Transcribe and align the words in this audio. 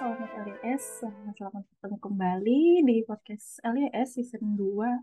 Sobat 0.00 0.32
LES, 0.32 1.04
selamat 1.36 1.60
bertemu 1.76 1.96
kembali 2.00 2.60
di 2.88 3.04
podcast 3.04 3.60
LES 3.60 4.16
season 4.16 4.56
2 4.56 4.96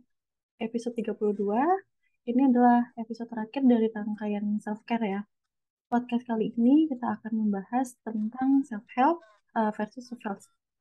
episode 0.58 0.98
32. 0.98 1.38
Ini 2.26 2.42
adalah 2.50 2.82
episode 2.98 3.30
terakhir 3.30 3.62
dari 3.62 3.94
rangkaian 3.94 4.58
self-care 4.58 5.06
ya. 5.06 5.22
Podcast 5.86 6.26
kali 6.26 6.50
ini 6.50 6.90
kita 6.90 7.14
akan 7.14 7.30
membahas 7.30 7.94
tentang 8.02 8.66
self-help 8.66 9.22
uh, 9.54 9.70
versus 9.78 10.10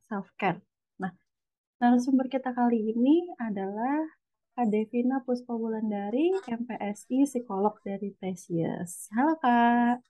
self-care. 0.08 0.64
Nah, 0.96 1.12
narasumber 1.76 2.32
kita 2.32 2.56
kali 2.56 2.96
ini 2.96 3.20
adalah 3.36 4.00
Kak 4.56 4.72
Devina 4.72 5.20
Puspa 5.28 5.52
Wulandari, 5.52 6.32
MPSI, 6.48 7.28
psikolog 7.28 7.76
dari 7.84 8.16
Precious. 8.16 9.12
Halo 9.12 9.36
Kak. 9.36 10.00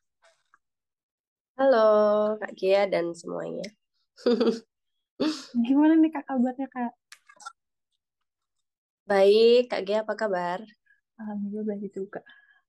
Halo 1.58 1.90
Kak 2.38 2.54
Gia 2.54 2.86
dan 2.86 3.10
semuanya. 3.10 3.66
Gimana 5.66 5.94
nih 5.96 6.10
Kak 6.12 6.24
kabarnya 6.28 6.68
Kak? 6.68 6.92
Baik, 9.06 9.70
Kak 9.70 9.82
Gia 9.86 10.02
apa 10.02 10.14
kabar? 10.18 10.60
Alhamdulillah 11.16 11.64
baik 11.64 11.94
juga. 11.94 12.20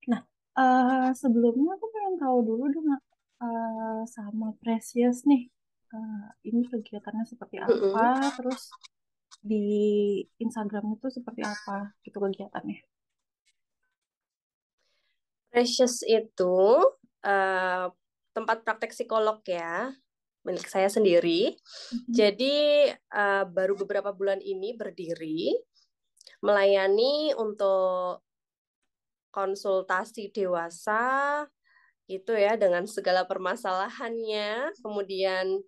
Nah, 0.07 0.21
uh, 0.55 1.09
sebelumnya 1.11 1.75
aku 1.75 1.85
pengen 1.91 2.15
tahu 2.21 2.37
dulu 2.45 2.63
dong 2.71 2.87
uh, 2.93 4.01
sama 4.07 4.53
Precious 4.61 5.25
nih. 5.27 5.49
Uh, 5.87 6.27
ini 6.45 6.67
kegiatannya 6.67 7.25
seperti 7.25 7.63
apa? 7.63 7.73
Mm 7.73 7.91
-hmm. 7.91 8.31
Terus 8.37 8.61
di 9.41 9.67
Instagram 10.39 10.99
itu 10.99 11.07
seperti 11.09 11.41
apa 11.43 11.95
gitu 12.03 12.21
kegiatannya? 12.21 12.79
Precious 15.51 16.03
itu 16.05 16.59
uh, 17.25 17.85
tempat 18.35 18.57
praktek 18.61 18.93
psikolog 18.93 19.41
ya 19.47 19.89
milik 20.47 20.71
saya 20.71 20.87
sendiri. 20.87 21.51
Mm-hmm. 21.51 22.13
Jadi 22.15 22.55
uh, 23.11 23.43
baru 23.43 23.75
beberapa 23.75 24.15
bulan 24.15 24.39
ini 24.39 24.71
berdiri 24.79 25.51
melayani 26.39 27.35
untuk 27.35 28.23
konsultasi 29.35 30.31
dewasa 30.31 31.43
gitu 32.07 32.31
ya 32.39 32.55
dengan 32.55 32.87
segala 32.87 33.27
permasalahannya, 33.27 34.71
kemudian 34.79 35.59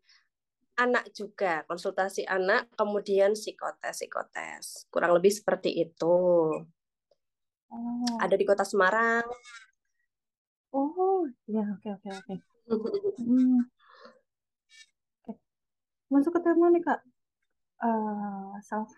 anak 0.79 1.11
juga 1.11 1.67
konsultasi 1.67 2.23
anak, 2.23 2.71
kemudian 2.79 3.35
psikotes 3.35 3.99
psikotes 3.99 4.87
kurang 4.87 5.11
lebih 5.11 5.35
seperti 5.35 5.83
itu. 5.83 6.15
Oh. 7.69 8.15
Ada 8.23 8.39
di 8.39 8.47
kota 8.47 8.63
Semarang. 8.63 9.27
Oh 10.71 11.27
ya 11.45 11.65
oke 11.67 11.83
okay, 11.83 11.91
oke 11.91 12.07
okay, 12.07 12.11
oke. 12.15 12.25
Okay. 12.25 12.37
Hmm. 13.19 13.65
Masuk 16.09 16.37
ke 16.37 16.39
tema 16.41 16.73
nih 16.73 16.81
Kak. 16.81 17.01
Uh, 17.79 18.57
self 18.65 18.91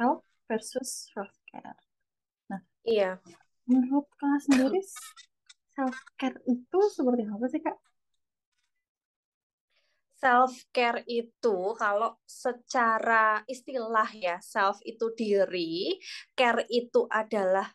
help 0.00 0.24
versus 0.48 1.12
self 1.12 1.30
care. 1.48 1.76
Nah, 2.48 2.60
iya. 2.88 3.20
Menurut 3.68 4.08
Kak 4.16 4.40
sendiri 4.44 4.80
self 5.76 5.96
care 6.16 6.40
itu 6.48 6.78
seperti 6.88 7.22
apa 7.28 7.46
sih 7.52 7.60
Kak? 7.60 7.76
Self 10.16 10.56
care 10.72 11.04
itu 11.04 11.76
kalau 11.76 12.16
secara 12.24 13.44
istilah 13.44 14.08
ya, 14.16 14.40
self 14.40 14.80
itu 14.88 15.12
diri, 15.12 16.00
care 16.32 16.64
itu 16.72 17.04
adalah 17.12 17.68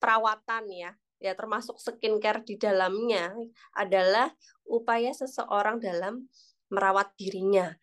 perawatan 0.00 0.64
ya 0.72 0.90
ya 1.20 1.36
termasuk 1.36 1.76
skincare 1.76 2.40
di 2.42 2.56
dalamnya 2.56 3.36
adalah 3.76 4.32
upaya 4.64 5.12
seseorang 5.12 5.76
dalam 5.76 6.24
merawat 6.72 7.12
dirinya 7.20 7.76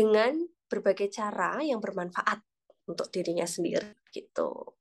dengan 0.00 0.32
berbagai 0.72 1.12
cara 1.12 1.60
yang 1.60 1.76
bermanfaat 1.76 2.40
untuk 2.88 3.12
dirinya 3.12 3.44
sendiri 3.44 4.00
gitu. 4.16 4.72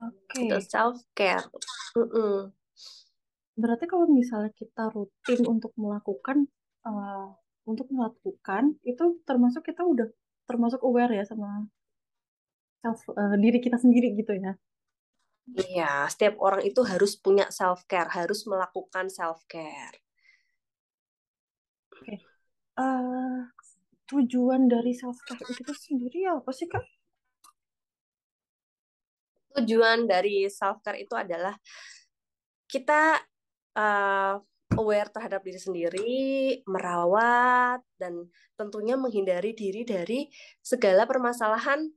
Oke. 0.00 0.28
Okay. 0.28 0.44
Itu 0.44 0.56
self 0.60 1.00
care. 1.16 1.48
Mm 1.96 2.04
-mm. 2.04 2.36
Berarti 3.56 3.84
kalau 3.88 4.04
misalnya 4.08 4.52
kita 4.52 4.92
rutin 4.92 5.40
untuk 5.48 5.72
melakukan 5.80 6.48
uh, 6.84 7.32
untuk 7.64 7.88
melakukan 7.88 8.76
itu 8.84 9.20
termasuk 9.24 9.64
kita 9.64 9.84
udah 9.84 10.08
termasuk 10.44 10.80
aware 10.84 11.12
ya 11.12 11.24
sama 11.24 11.68
self 12.80 13.04
uh, 13.12 13.36
diri 13.36 13.60
kita 13.60 13.76
sendiri 13.76 14.16
gitu 14.16 14.36
ya. 14.36 14.56
Iya, 15.50 16.06
setiap 16.06 16.38
orang 16.38 16.62
itu 16.62 16.80
harus 16.86 17.18
punya 17.18 17.50
self 17.50 17.82
care, 17.90 18.06
harus 18.12 18.46
melakukan 18.46 19.10
self 19.10 19.42
care. 19.50 19.98
Oke, 21.90 22.06
okay. 22.06 22.18
uh, 22.78 22.86
eh, 22.86 23.38
tujuan 24.10 24.66
dari 24.66 24.90
self 24.90 25.22
care 25.22 25.46
itu 25.46 25.70
sendiri 25.70 26.26
apa 26.26 26.50
sih 26.50 26.66
kak? 26.66 26.82
Tujuan 29.54 30.10
dari 30.10 30.50
self 30.50 30.82
care 30.82 30.98
itu 30.98 31.14
adalah 31.14 31.54
kita 32.66 33.22
uh, 33.78 34.34
aware 34.78 35.10
terhadap 35.10 35.42
diri 35.42 35.60
sendiri, 35.62 36.14
merawat, 36.66 37.82
dan 37.98 38.30
tentunya 38.54 38.94
menghindari 38.94 39.54
diri 39.54 39.82
dari 39.82 40.30
segala 40.62 41.06
permasalahan 41.06 41.90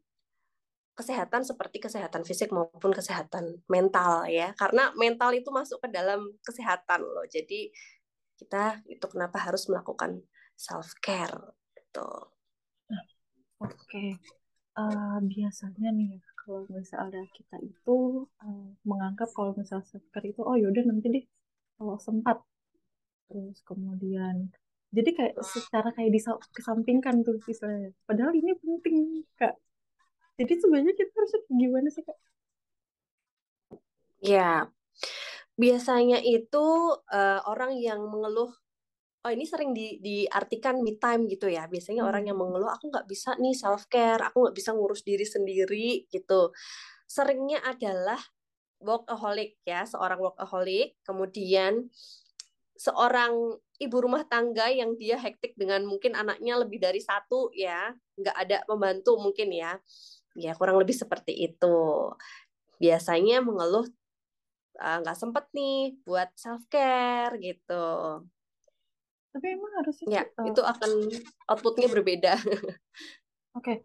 kesehatan 0.93 1.41
seperti 1.41 1.81
kesehatan 1.81 2.21
fisik 2.21 2.53
maupun 2.53 2.93
kesehatan 2.93 3.65
mental 3.65 4.29
ya. 4.29 4.53
Karena 4.53 4.93
mental 4.93 5.33
itu 5.33 5.49
masuk 5.49 5.81
ke 5.81 5.89
dalam 5.89 6.33
kesehatan 6.45 7.01
loh. 7.01 7.25
Jadi 7.25 7.73
kita 8.37 8.81
itu 8.89 9.05
kenapa 9.09 9.41
harus 9.41 9.65
melakukan 9.69 10.21
self 10.57 10.93
care 11.01 11.62
gitu 11.93 12.09
oke 13.61 13.69
okay. 13.69 14.17
uh, 14.81 14.89
eh, 14.89 15.17
biasanya 15.29 15.93
nih 15.93 16.17
kalau 16.41 16.65
misalnya 16.73 17.21
kita 17.37 17.61
itu 17.61 18.25
uh, 18.41 18.67
menganggap 18.81 19.29
kalau 19.37 19.53
misalnya 19.53 19.85
self 19.85 20.01
care 20.09 20.25
itu 20.25 20.41
oh 20.41 20.57
yaudah 20.57 20.81
nanti 20.89 21.07
deh 21.13 21.25
kalau 21.77 22.01
sempat 22.01 22.41
terus 23.29 23.61
kemudian 23.61 24.49
jadi 24.89 25.09
kayak 25.13 25.35
secara 25.45 25.93
kayak 25.93 26.17
disampingkan 26.57 27.21
tuh 27.21 27.37
misalnya 27.45 27.93
padahal 28.09 28.33
ini 28.33 28.57
penting 28.57 29.21
kak 29.37 29.53
jadi 30.33 30.53
sebenarnya 30.57 30.93
kita 30.97 31.13
harus 31.13 31.33
gimana 31.45 31.87
sih 31.93 32.01
kak? 32.01 32.17
Ya, 34.23 34.71
biasanya 35.59 36.17
itu 36.25 36.65
uh, 36.97 37.39
orang 37.45 37.77
yang 37.77 38.01
mengeluh, 38.09 38.49
oh 39.23 39.31
ini 39.31 39.47
sering 39.47 39.71
di, 39.71 39.97
diartikan 40.03 40.83
me 40.83 40.99
time 40.99 41.25
gitu 41.31 41.47
ya. 41.47 41.67
Biasanya 41.71 42.03
hmm. 42.03 42.09
orang 42.11 42.23
yang 42.27 42.37
mengeluh, 42.37 42.71
aku 42.71 42.91
nggak 42.91 43.07
bisa 43.07 43.35
nih 43.39 43.55
self 43.55 43.87
care, 43.87 44.19
aku 44.19 44.47
nggak 44.47 44.55
bisa 44.55 44.75
ngurus 44.75 45.01
diri 45.07 45.23
sendiri 45.23 46.07
gitu. 46.11 46.51
Seringnya 47.07 47.63
adalah 47.63 48.19
workaholic 48.83 49.59
ya, 49.63 49.87
seorang 49.87 50.19
workaholic, 50.19 50.99
kemudian 51.07 51.87
seorang 52.75 53.55
ibu 53.79 53.97
rumah 53.99 54.27
tangga 54.27 54.67
yang 54.67 54.99
dia 54.99 55.15
hektik 55.15 55.55
dengan 55.55 55.87
mungkin 55.87 56.19
anaknya 56.19 56.59
lebih 56.59 56.83
dari 56.83 56.99
satu 56.99 57.47
ya, 57.55 57.95
nggak 58.19 58.37
ada 58.37 58.57
membantu 58.67 59.15
mungkin 59.17 59.55
ya 59.55 59.79
ya 60.33 60.57
kurang 60.57 60.81
lebih 60.81 60.97
seperti 60.97 61.33
itu 61.45 61.77
biasanya 62.81 63.45
mengeluh 63.45 63.85
ah, 64.81 64.97
nggak 65.01 65.17
uh, 65.17 65.19
sempet 65.19 65.45
nih 65.53 65.93
buat 66.01 66.29
self 66.33 66.65
care 66.73 67.37
gitu 67.37 67.85
tapi 69.33 69.45
emang 69.57 69.71
harus 69.81 69.97
ya 70.05 70.23
uh, 70.37 70.45
itu 70.45 70.61
akan 70.61 70.91
outputnya 71.49 71.89
berbeda 71.89 72.37
oke 72.45 72.69
okay. 73.57 73.81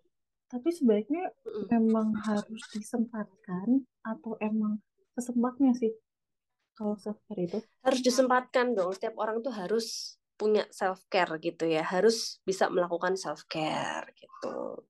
tapi 0.53 0.69
sebaiknya 0.69 1.33
mm. 1.49 1.73
memang 1.73 2.13
harus 2.21 2.63
disempatkan 2.77 3.89
atau 4.05 4.37
emang 4.45 4.79
sesempatnya 5.17 5.73
sih 5.73 5.97
kalau 6.77 6.95
self 7.01 7.19
care 7.27 7.43
itu 7.43 7.59
harus 7.83 8.01
disempatkan 8.05 8.77
dong 8.77 8.93
setiap 8.95 9.17
orang 9.19 9.41
tuh 9.41 9.51
harus 9.51 10.21
punya 10.39 10.69
self 10.71 11.03
care 11.11 11.35
gitu 11.43 11.67
ya 11.67 11.83
harus 11.83 12.39
bisa 12.47 12.71
melakukan 12.71 13.19
self 13.19 13.49
care 13.51 14.07
gitu 14.15 14.87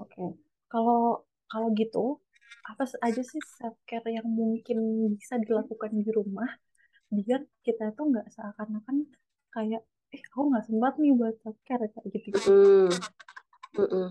Oke, 0.00 0.16
okay. 0.16 0.30
kalau 0.72 1.28
kalau 1.44 1.68
gitu 1.76 2.24
apa 2.64 2.88
aja 3.04 3.20
sih 3.20 3.40
self 3.60 3.76
care 3.84 4.08
yang 4.08 4.24
mungkin 4.24 5.12
bisa 5.12 5.36
dilakukan 5.36 5.92
di 5.92 6.08
rumah 6.08 6.48
biar 7.10 7.42
kita 7.66 7.90
tuh 7.98 8.14
nggak 8.14 8.30
seakan-akan 8.30 9.10
kayak 9.50 9.82
eh 10.10 10.22
aku 10.30 10.50
nggak 10.50 10.64
sempat 10.66 10.94
nih 10.98 11.14
buat 11.14 11.34
self 11.42 11.58
care 11.66 11.86
kayak 11.90 12.06
gitu 12.10 12.16
gitu. 12.34 12.50
Mm. 13.78 14.10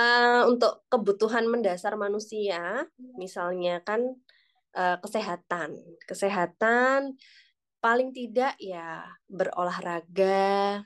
Uh, 0.00 0.42
untuk 0.48 0.86
kebutuhan 0.90 1.46
mendasar 1.46 1.94
manusia, 1.94 2.88
misalnya 3.18 3.82
kan 3.84 4.00
uh, 4.74 4.96
kesehatan, 5.02 5.76
kesehatan 6.08 7.20
paling 7.78 8.10
tidak 8.10 8.56
ya 8.58 9.04
berolahraga, 9.28 10.82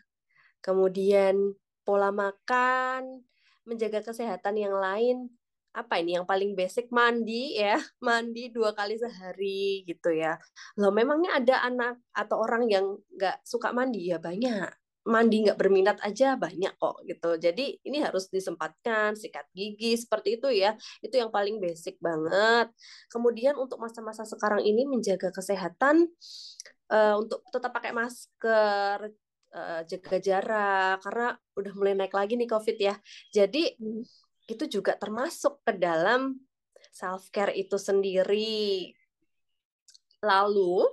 kemudian 0.61 1.57
pola 1.85 2.11
makan, 2.11 3.23
menjaga 3.65 4.05
kesehatan 4.05 4.57
yang 4.61 4.77
lain 4.77 5.33
apa 5.75 5.99
ini 5.99 6.15
yang 6.15 6.27
paling 6.27 6.55
basic 6.55 6.89
mandi 6.95 7.59
ya 7.59 7.77
mandi 8.07 8.49
dua 8.55 8.71
kali 8.73 8.95
sehari 8.95 9.83
gitu 9.85 10.15
ya 10.15 10.39
loh 10.79 10.95
memangnya 10.95 11.37
ada 11.43 11.67
anak 11.67 11.95
atau 12.15 12.41
orang 12.41 12.71
yang 12.71 12.87
nggak 13.19 13.43
suka 13.43 13.75
mandi 13.75 14.15
ya 14.15 14.23
banyak 14.23 14.71
mandi 15.05 15.45
nggak 15.45 15.61
berminat 15.61 16.01
aja 16.01 16.33
banyak 16.41 16.73
kok 16.81 17.05
gitu. 17.05 17.37
Jadi 17.37 17.77
ini 17.85 18.01
harus 18.01 18.33
disempatkan, 18.33 19.13
sikat 19.13 19.45
gigi 19.53 20.01
seperti 20.01 20.41
itu 20.41 20.49
ya. 20.49 20.73
Itu 21.05 21.21
yang 21.21 21.29
paling 21.29 21.61
basic 21.61 22.01
banget. 22.01 22.73
Kemudian 23.13 23.55
untuk 23.61 23.77
masa-masa 23.85 24.25
sekarang 24.25 24.65
ini 24.65 24.89
menjaga 24.89 25.29
kesehatan 25.29 26.09
uh, 26.89 27.15
untuk 27.21 27.45
tetap 27.53 27.71
pakai 27.77 27.93
masker, 27.93 29.13
uh, 29.55 29.81
jaga 29.85 30.17
jarak 30.19 30.97
karena 31.05 31.29
udah 31.55 31.73
mulai 31.77 31.95
naik 31.95 32.15
lagi 32.17 32.35
nih 32.41 32.49
COVID 32.49 32.77
ya. 32.81 32.95
Jadi 33.29 33.77
hmm. 33.77 34.24
Itu 34.45 34.65
juga 34.69 34.97
termasuk 34.97 35.61
ke 35.65 35.73
dalam 35.77 36.37
self 36.93 37.33
care 37.33 37.55
itu 37.57 37.81
sendiri. 37.81 38.93
Lalu 40.25 40.89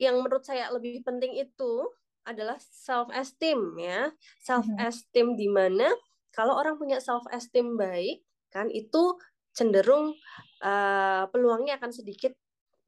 yang 0.00 0.20
menurut 0.20 0.44
saya 0.44 0.68
lebih 0.72 1.00
penting 1.04 1.38
itu 1.38 1.88
adalah 2.24 2.56
self 2.60 3.12
esteem 3.12 3.76
ya. 3.76 4.12
Self 4.40 4.64
esteem 4.80 5.36
di 5.36 5.48
mana 5.48 5.88
kalau 6.32 6.56
orang 6.56 6.80
punya 6.80 6.98
self 6.98 7.24
esteem 7.30 7.76
baik 7.76 8.24
kan 8.50 8.70
itu 8.70 9.18
cenderung 9.54 10.14
uh, 10.62 11.24
peluangnya 11.30 11.78
akan 11.78 11.94
sedikit 11.94 12.34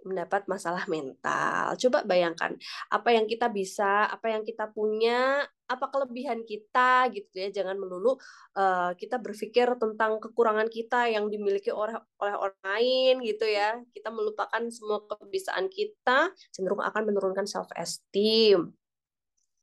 mendapat 0.07 0.47
masalah 0.47 0.87
mental. 0.87 1.75
Coba 1.77 2.07
bayangkan 2.07 2.55
apa 2.89 3.09
yang 3.11 3.27
kita 3.27 3.51
bisa, 3.51 4.07
apa 4.07 4.31
yang 4.31 4.47
kita 4.47 4.71
punya, 4.71 5.43
apa 5.67 5.91
kelebihan 5.91 6.47
kita 6.47 7.11
gitu 7.11 7.35
ya. 7.35 7.51
Jangan 7.51 7.77
melulu 7.77 8.15
uh, 8.55 8.95
kita 8.95 9.19
berpikir 9.19 9.67
tentang 9.77 10.23
kekurangan 10.23 10.71
kita 10.71 11.11
yang 11.11 11.27
dimiliki 11.27 11.75
oleh 11.75 11.99
oleh 12.23 12.35
orang 12.39 12.63
lain 12.63 13.15
gitu 13.27 13.45
ya. 13.45 13.83
Kita 13.91 14.15
melupakan 14.15 14.63
semua 14.71 15.03
kebiasaan 15.05 15.67
kita, 15.67 16.31
cenderung 16.55 16.81
akan 16.81 17.03
menurunkan 17.11 17.45
self 17.45 17.69
esteem. 17.75 18.71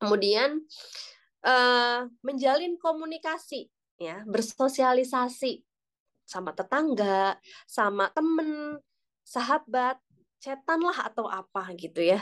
Kemudian 0.03 0.59
uh, 1.47 2.11
menjalin 2.19 2.75
komunikasi, 2.75 3.71
ya, 3.95 4.19
bersosialisasi 4.27 5.63
sama 6.23 6.51
tetangga, 6.55 7.39
sama 7.67 8.11
temen, 8.11 8.79
sahabat, 9.23 9.99
cetan 10.43 10.83
lah 10.83 11.07
atau 11.07 11.31
apa 11.31 11.71
gitu 11.79 12.03
ya. 12.03 12.19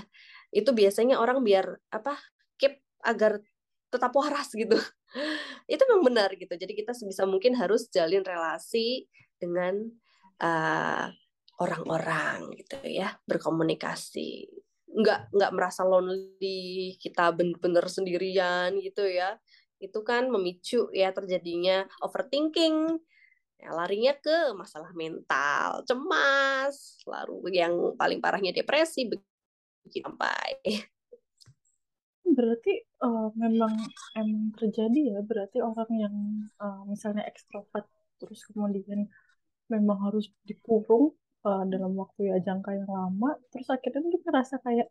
Itu 0.54 0.78
biasanya 0.78 1.18
orang 1.18 1.42
biar 1.42 1.82
apa 1.90 2.14
keep 2.62 2.78
agar 3.02 3.42
tetap 3.90 4.14
waras 4.14 4.54
gitu. 4.62 4.78
itu 5.68 5.84
memang 5.90 6.06
benar 6.14 6.30
gitu. 6.38 6.54
Jadi 6.54 6.78
kita 6.78 6.94
sebisa 6.94 7.26
mungkin 7.26 7.58
harus 7.58 7.90
jalin 7.90 8.22
relasi 8.22 9.10
dengan 9.42 9.90
uh, 10.40 11.10
orang-orang 11.58 12.54
gitu 12.62 12.78
ya, 12.86 13.18
berkomunikasi 13.26 14.48
nggak 14.92 15.32
nggak 15.32 15.52
merasa 15.56 15.88
lonely 15.88 17.00
kita 17.00 17.32
bener-bener 17.32 17.88
sendirian 17.88 18.76
gitu 18.84 19.08
ya 19.08 19.40
itu 19.82 20.00
kan 20.04 20.30
memicu 20.30 20.92
ya 20.94 21.10
terjadinya 21.16 21.88
overthinking 22.04 23.00
ya, 23.62 23.70
larinya 23.78 24.14
ke 24.18 24.58
masalah 24.58 24.92
mental 24.98 25.86
cemas 25.86 26.98
lalu 27.06 27.62
yang 27.62 27.74
paling 27.96 28.18
parahnya 28.18 28.52
depresi 28.52 29.06
begitu 29.08 30.02
sampai. 30.02 30.50
Berarti 32.38 32.74
uh, 33.04 33.30
memang 33.38 33.74
emang 34.18 34.56
terjadi 34.56 35.00
ya 35.14 35.20
berarti 35.22 35.58
orang 35.62 35.92
yang 35.94 36.16
uh, 36.64 36.82
misalnya 36.88 37.24
ekstrovert 37.28 37.86
terus 38.22 38.46
kemudian 38.50 39.10
memang 39.68 39.98
harus 40.10 40.30
dikurung 40.46 41.14
uh, 41.44 41.64
dalam 41.68 41.92
waktu 41.98 42.32
ya 42.32 42.38
jangka 42.40 42.72
yang 42.72 42.90
lama 42.90 43.36
terus 43.52 43.68
akhirnya 43.68 44.08
dia 44.14 44.22
ngerasa 44.24 44.56
kayak 44.64 44.88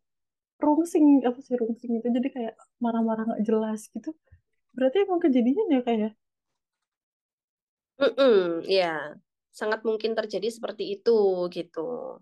rungsing 0.61 1.25
apa 1.25 1.39
sih 1.41 1.57
rungsing 1.57 1.93
itu 1.97 2.09
jadi 2.13 2.29
kayak 2.29 2.55
marah-marah 2.85 3.25
nggak 3.25 3.43
jelas 3.49 3.89
gitu. 3.89 4.13
Berarti 4.77 4.97
emang 5.09 5.21
kejadian 5.25 5.67
ya 5.73 5.81
kayak 5.83 6.13
mm 8.01 8.13
-mm, 8.17 8.45
ya 8.65 9.15
sangat 9.53 9.85
mungkin 9.85 10.17
terjadi 10.17 10.49
seperti 10.49 10.97
itu 10.97 11.47
gitu. 11.53 12.19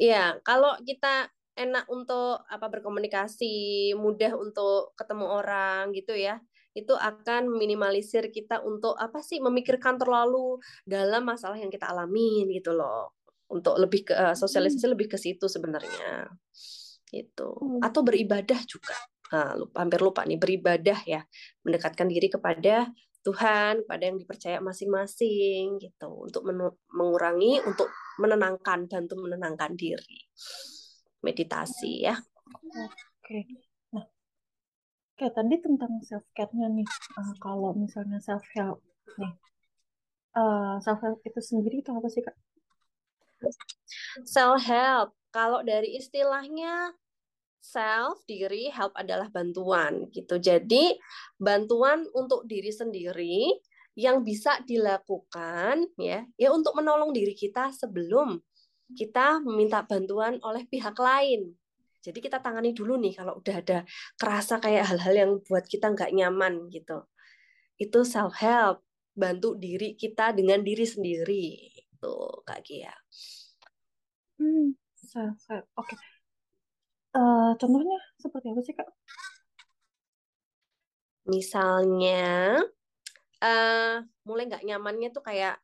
Ya 0.00 0.40
kalau 0.42 0.74
kita 0.82 1.28
enak 1.54 1.86
untuk 1.86 2.42
apa 2.50 2.66
berkomunikasi 2.66 3.92
mudah 3.94 4.34
untuk 4.34 4.96
ketemu 4.98 5.26
orang 5.38 5.94
gitu 5.94 6.16
ya 6.18 6.42
itu 6.74 6.90
akan 6.90 7.54
minimalisir 7.54 8.34
kita 8.34 8.58
untuk 8.66 8.98
apa 8.98 9.22
sih 9.22 9.38
memikirkan 9.38 9.94
terlalu 9.94 10.58
dalam 10.82 11.22
masalah 11.22 11.54
yang 11.54 11.70
kita 11.70 11.86
alamin 11.86 12.50
gitu 12.50 12.74
loh. 12.74 13.14
Untuk 13.46 13.78
lebih 13.78 14.10
ke 14.10 14.14
uh, 14.16 14.34
sosialisasi 14.34 14.90
hmm. 14.90 14.94
lebih 14.98 15.06
ke 15.14 15.18
situ 15.20 15.46
sebenarnya 15.46 16.26
itu 17.14 17.46
hmm. 17.46 17.78
atau 17.78 18.02
beribadah 18.02 18.58
juga. 18.66 18.98
Nah, 19.30 19.54
lupa, 19.54 19.86
hampir 19.86 20.00
lupa 20.02 20.20
nih 20.26 20.38
beribadah 20.38 20.98
ya. 21.06 21.22
Mendekatkan 21.62 22.10
diri 22.10 22.26
kepada 22.26 22.90
Tuhan 23.24 23.88
pada 23.88 24.04
yang 24.04 24.20
dipercaya 24.20 24.60
masing-masing 24.60 25.80
gitu. 25.80 26.28
Untuk 26.28 26.44
mengurangi 26.92 27.64
untuk 27.64 27.88
menenangkan 28.20 28.84
bantu 28.84 29.16
menenangkan 29.16 29.72
diri. 29.74 30.28
Meditasi 31.24 32.04
ya. 32.04 32.14
Oke. 33.24 33.48
Nah 33.96 34.04
kayak 35.16 35.34
tadi 35.34 35.56
tentang 35.56 35.92
self 36.04 36.28
care-nya 36.36 36.68
nih. 36.68 36.88
Uh, 37.16 37.32
kalau 37.40 37.72
misalnya 37.72 38.20
self 38.20 38.44
help 38.52 38.84
nih. 39.16 39.32
Uh, 40.34 40.76
self 40.84 41.00
help 41.00 41.22
itu 41.24 41.40
sendiri 41.40 41.80
itu 41.80 41.90
apa 41.94 42.08
sih 42.12 42.20
kak? 42.20 42.36
Self 44.28 44.60
help 44.68 45.16
kalau 45.32 45.64
dari 45.64 45.96
istilahnya 45.96 46.92
self 47.64 48.20
diri 48.28 48.68
help 48.68 48.92
adalah 48.92 49.32
bantuan 49.32 50.12
gitu. 50.12 50.36
Jadi 50.36 50.92
bantuan 51.40 52.04
untuk 52.12 52.44
diri 52.44 52.68
sendiri 52.68 53.48
yang 53.96 54.20
bisa 54.20 54.60
dilakukan 54.68 55.88
ya 55.96 56.26
ya 56.36 56.48
untuk 56.52 56.76
menolong 56.76 57.14
diri 57.14 57.32
kita 57.32 57.72
sebelum 57.72 58.36
kita 58.92 59.40
meminta 59.40 59.80
bantuan 59.80 60.36
oleh 60.44 60.68
pihak 60.68 60.92
lain. 61.00 61.56
Jadi 62.04 62.20
kita 62.20 62.44
tangani 62.44 62.76
dulu 62.76 63.00
nih 63.00 63.16
kalau 63.16 63.40
udah 63.40 63.56
ada 63.64 63.78
kerasa 64.20 64.60
kayak 64.60 64.84
hal-hal 64.92 65.14
yang 65.16 65.32
buat 65.40 65.64
kita 65.64 65.88
nggak 65.96 66.12
nyaman 66.12 66.68
gitu. 66.68 67.08
Itu 67.80 68.04
self 68.04 68.36
help 68.44 68.84
bantu 69.16 69.56
diri 69.56 69.96
kita 69.96 70.36
dengan 70.36 70.60
diri 70.60 70.84
sendiri 70.84 71.72
itu 71.72 72.14
kak 72.44 72.60
Gia. 72.60 72.92
Hmm 74.36 74.76
self 75.00 75.38
help 75.48 75.64
oke. 75.80 75.88
okay. 75.88 76.13
Uh, 77.14 77.52
contohnya 77.56 77.98
seperti 78.18 78.46
apa 78.50 78.60
sih 78.66 78.74
kak? 78.74 78.88
Misalnya 81.24 82.60
uh, 83.40 83.94
mulai 84.28 84.44
nggak 84.50 84.66
nyamannya 84.66 85.08
tuh 85.14 85.24
kayak 85.24 85.56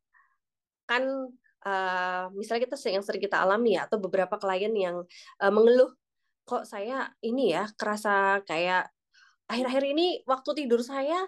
kan 0.88 1.04
uh, 1.66 2.24
misalnya 2.34 2.66
kita 2.66 2.76
yang 2.90 3.04
sering 3.04 3.22
kita 3.22 3.38
alami 3.42 3.76
ya 3.76 3.86
atau 3.86 4.00
beberapa 4.00 4.40
klien 4.40 4.72
yang 4.72 4.96
uh, 5.38 5.52
mengeluh 5.52 5.92
kok 6.48 6.66
saya 6.66 7.12
ini 7.22 7.54
ya 7.54 7.70
kerasa 7.78 8.42
kayak 8.42 8.90
akhir-akhir 9.46 9.84
ini 9.86 10.06
waktu 10.26 10.64
tidur 10.64 10.82
saya 10.82 11.22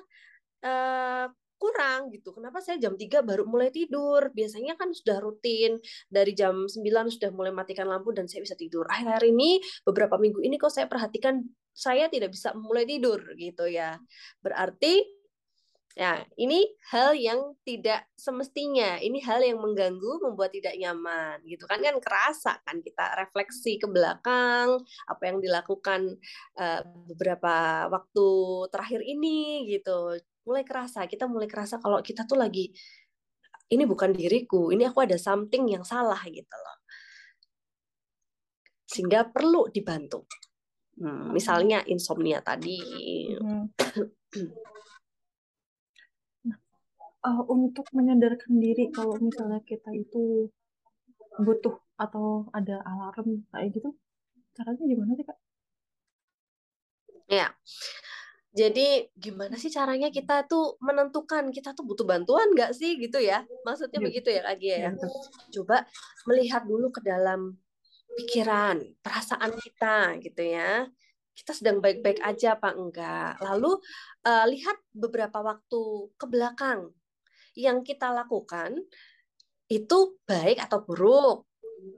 uh, 0.67 1.27
kurang 1.63 2.11
gitu. 2.11 2.35
Kenapa 2.35 2.59
saya 2.59 2.83
jam 2.83 2.99
3 2.99 3.23
baru 3.23 3.47
mulai 3.47 3.71
tidur? 3.71 4.35
Biasanya 4.35 4.75
kan 4.75 4.91
sudah 4.91 5.23
rutin 5.23 5.79
dari 6.11 6.35
jam 6.35 6.67
9 6.67 6.83
sudah 7.15 7.31
mulai 7.31 7.55
matikan 7.55 7.87
lampu 7.87 8.11
dan 8.11 8.27
saya 8.27 8.43
bisa 8.43 8.59
tidur. 8.59 8.83
Akhir-akhir 8.91 9.31
ini 9.31 9.63
beberapa 9.87 10.19
minggu 10.19 10.43
ini 10.43 10.59
kok 10.59 10.75
saya 10.75 10.91
perhatikan 10.91 11.47
saya 11.71 12.11
tidak 12.11 12.35
bisa 12.35 12.51
mulai 12.59 12.83
tidur 12.83 13.23
gitu 13.39 13.71
ya. 13.71 13.95
Berarti 14.43 15.23
Ya, 15.93 16.25
ini 16.41 16.65
hal 16.89 17.13
yang 17.13 17.53
tidak 17.69 18.09
semestinya. 18.17 18.97
Ini 18.97 19.21
hal 19.29 19.45
yang 19.45 19.61
mengganggu, 19.61 20.25
membuat 20.25 20.57
tidak 20.57 20.73
nyaman, 20.81 21.45
gitu 21.45 21.69
kan? 21.69 21.85
Kan 21.85 22.01
kerasa 22.01 22.57
kan 22.65 22.81
kita 22.81 23.13
refleksi 23.21 23.77
ke 23.77 23.85
belakang 23.85 24.81
apa 25.05 25.23
yang 25.29 25.45
dilakukan 25.45 26.17
uh, 26.57 26.81
beberapa 27.13 27.87
waktu 27.93 28.29
terakhir 28.73 29.05
ini, 29.05 29.69
gitu. 29.69 30.17
Mulai 30.43 30.65
kerasa, 30.67 31.07
kita 31.07 31.31
mulai 31.31 31.47
kerasa 31.47 31.79
kalau 31.79 32.03
kita 32.03 32.27
tuh 32.27 32.39
lagi 32.39 32.71
ini 33.73 33.89
bukan 33.89 34.13
diriku, 34.13 34.69
ini 34.69 34.85
aku 34.85 35.07
ada 35.07 35.17
something 35.17 35.65
yang 35.71 35.87
salah 35.87 36.21
gitu 36.29 36.53
loh. 36.53 36.79
Sehingga 38.85 39.25
perlu 39.33 39.73
dibantu. 39.73 40.29
Hmm, 41.01 41.33
misalnya 41.33 41.81
insomnia 41.89 42.45
tadi. 42.45 42.77
Hmm. 43.41 43.73
uh, 47.25 47.43
untuk 47.57 47.89
menyadarkan 47.97 48.61
diri 48.61 48.93
kalau 48.93 49.17
misalnya 49.17 49.65
kita 49.65 49.89
itu 49.97 50.53
butuh 51.41 51.81
atau 51.97 52.45
ada 52.53 52.85
alarm 52.85 53.49
kayak 53.49 53.73
gitu 53.73 53.97
caranya 54.53 54.85
gimana 54.85 55.13
sih 55.17 55.25
kak? 55.25 55.39
Ya, 57.33 57.49
jadi 58.53 59.09
gimana 59.17 59.57
sih 59.57 59.73
caranya 59.73 60.13
kita 60.13 60.45
tuh 60.45 60.77
menentukan 60.85 61.49
kita 61.49 61.73
tuh 61.73 61.89
butuh 61.89 62.05
bantuan 62.05 62.53
nggak 62.53 62.77
sih 62.77 63.01
gitu 63.01 63.17
ya? 63.17 63.49
Maksudnya 63.65 63.97
ya. 63.97 64.05
begitu 64.05 64.29
ya 64.29 64.43
lagi 64.45 64.69
ya. 64.69 64.93
ya 64.93 65.09
Coba 65.57 65.89
melihat 66.29 66.69
dulu 66.69 66.93
ke 66.93 67.01
dalam 67.01 67.57
pikiran, 68.21 68.77
perasaan 69.01 69.57
kita 69.57 70.21
gitu 70.21 70.43
ya. 70.45 70.85
kita 71.33 71.57
sedang 71.57 71.81
baik-baik 71.81 72.21
aja 72.21 72.61
apa 72.61 72.77
enggak. 72.77 73.41
Lalu 73.41 73.81
uh, 74.29 74.45
lihat 74.53 74.77
beberapa 74.93 75.41
waktu 75.41 76.13
ke 76.21 76.29
belakang 76.29 76.93
yang 77.57 77.81
kita 77.81 78.13
lakukan 78.13 78.77
itu 79.73 80.21
baik 80.29 80.61
atau 80.61 80.85
buruk, 80.85 81.49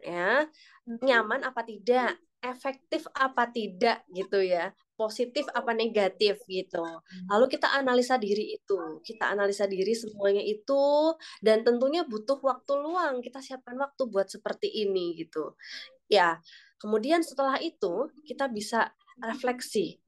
ya 0.06 0.46
nyaman 0.86 1.42
apa 1.42 1.66
tidak, 1.66 2.14
efektif 2.38 3.10
apa 3.10 3.50
tidak 3.50 4.06
gitu 4.14 4.38
ya, 4.38 4.70
positif 4.94 5.46
apa 5.50 5.74
negatif 5.74 6.38
gitu. 6.46 6.82
Lalu 7.26 7.46
kita 7.50 7.70
analisa 7.74 8.14
diri 8.14 8.54
itu, 8.54 8.78
kita 9.02 9.34
analisa 9.34 9.66
diri 9.66 9.92
semuanya 9.94 10.42
itu, 10.42 11.14
dan 11.42 11.66
tentunya 11.66 12.06
butuh 12.06 12.38
waktu 12.40 12.72
luang. 12.78 13.20
Kita 13.20 13.42
siapkan 13.42 13.74
waktu 13.78 14.06
buat 14.06 14.30
seperti 14.30 14.70
ini 14.70 15.18
gitu. 15.18 15.58
Ya, 16.06 16.38
kemudian 16.78 17.26
setelah 17.26 17.58
itu 17.58 18.10
kita 18.22 18.46
bisa 18.46 18.94
refleksi. 19.18 19.98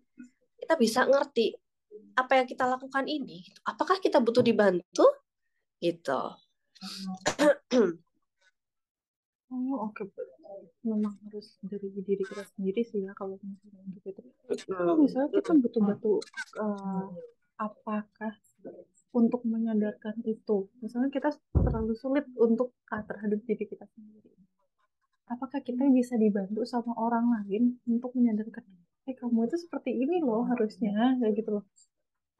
Kita 0.57 0.78
bisa 0.78 1.05
ngerti 1.07 1.55
apa 2.16 2.43
yang 2.43 2.47
kita 2.49 2.64
lakukan 2.64 3.05
ini. 3.11 3.45
Apakah 3.66 3.99
kita 3.99 4.23
butuh 4.23 4.43
dibantu? 4.43 5.07
Gitu. 5.83 6.23
Oh 9.47 9.87
oke, 9.87 10.03
okay. 10.03 10.11
memang 10.83 11.15
harus 11.23 11.55
dari 11.62 11.87
diri 11.95 12.19
kita 12.26 12.43
sendiri 12.50 12.83
sih 12.83 13.07
ya 13.07 13.15
kalau 13.15 13.38
misalnya 13.38 13.83
gitu. 14.03 14.21
Kalau 14.67 14.95
misalnya 14.99 15.31
kita 15.38 15.53
butuh 15.55 15.83
batu 15.87 16.12
uh, 16.59 17.07
apakah 17.55 18.35
untuk 19.15 19.47
menyadarkan 19.47 20.19
itu? 20.26 20.67
Misalnya 20.83 21.15
kita 21.15 21.31
terlalu 21.55 21.95
sulit 21.95 22.26
untuk 22.35 22.75
uh, 22.91 23.03
terhadap 23.07 23.38
diri 23.47 23.71
kita 23.71 23.87
sendiri. 23.95 24.35
Apakah 25.31 25.62
kita 25.62 25.87
bisa 25.95 26.19
dibantu 26.19 26.67
sama 26.67 26.99
orang 26.99 27.31
lain 27.31 27.79
untuk 27.87 28.19
menyadarkan 28.19 28.67
eh 29.07 29.15
kamu 29.15 29.47
itu 29.47 29.57
seperti 29.62 29.95
ini 29.95 30.19
loh 30.19 30.43
harusnya 30.50 31.15
kayak 31.23 31.38
gitu 31.38 31.50
loh 31.62 31.65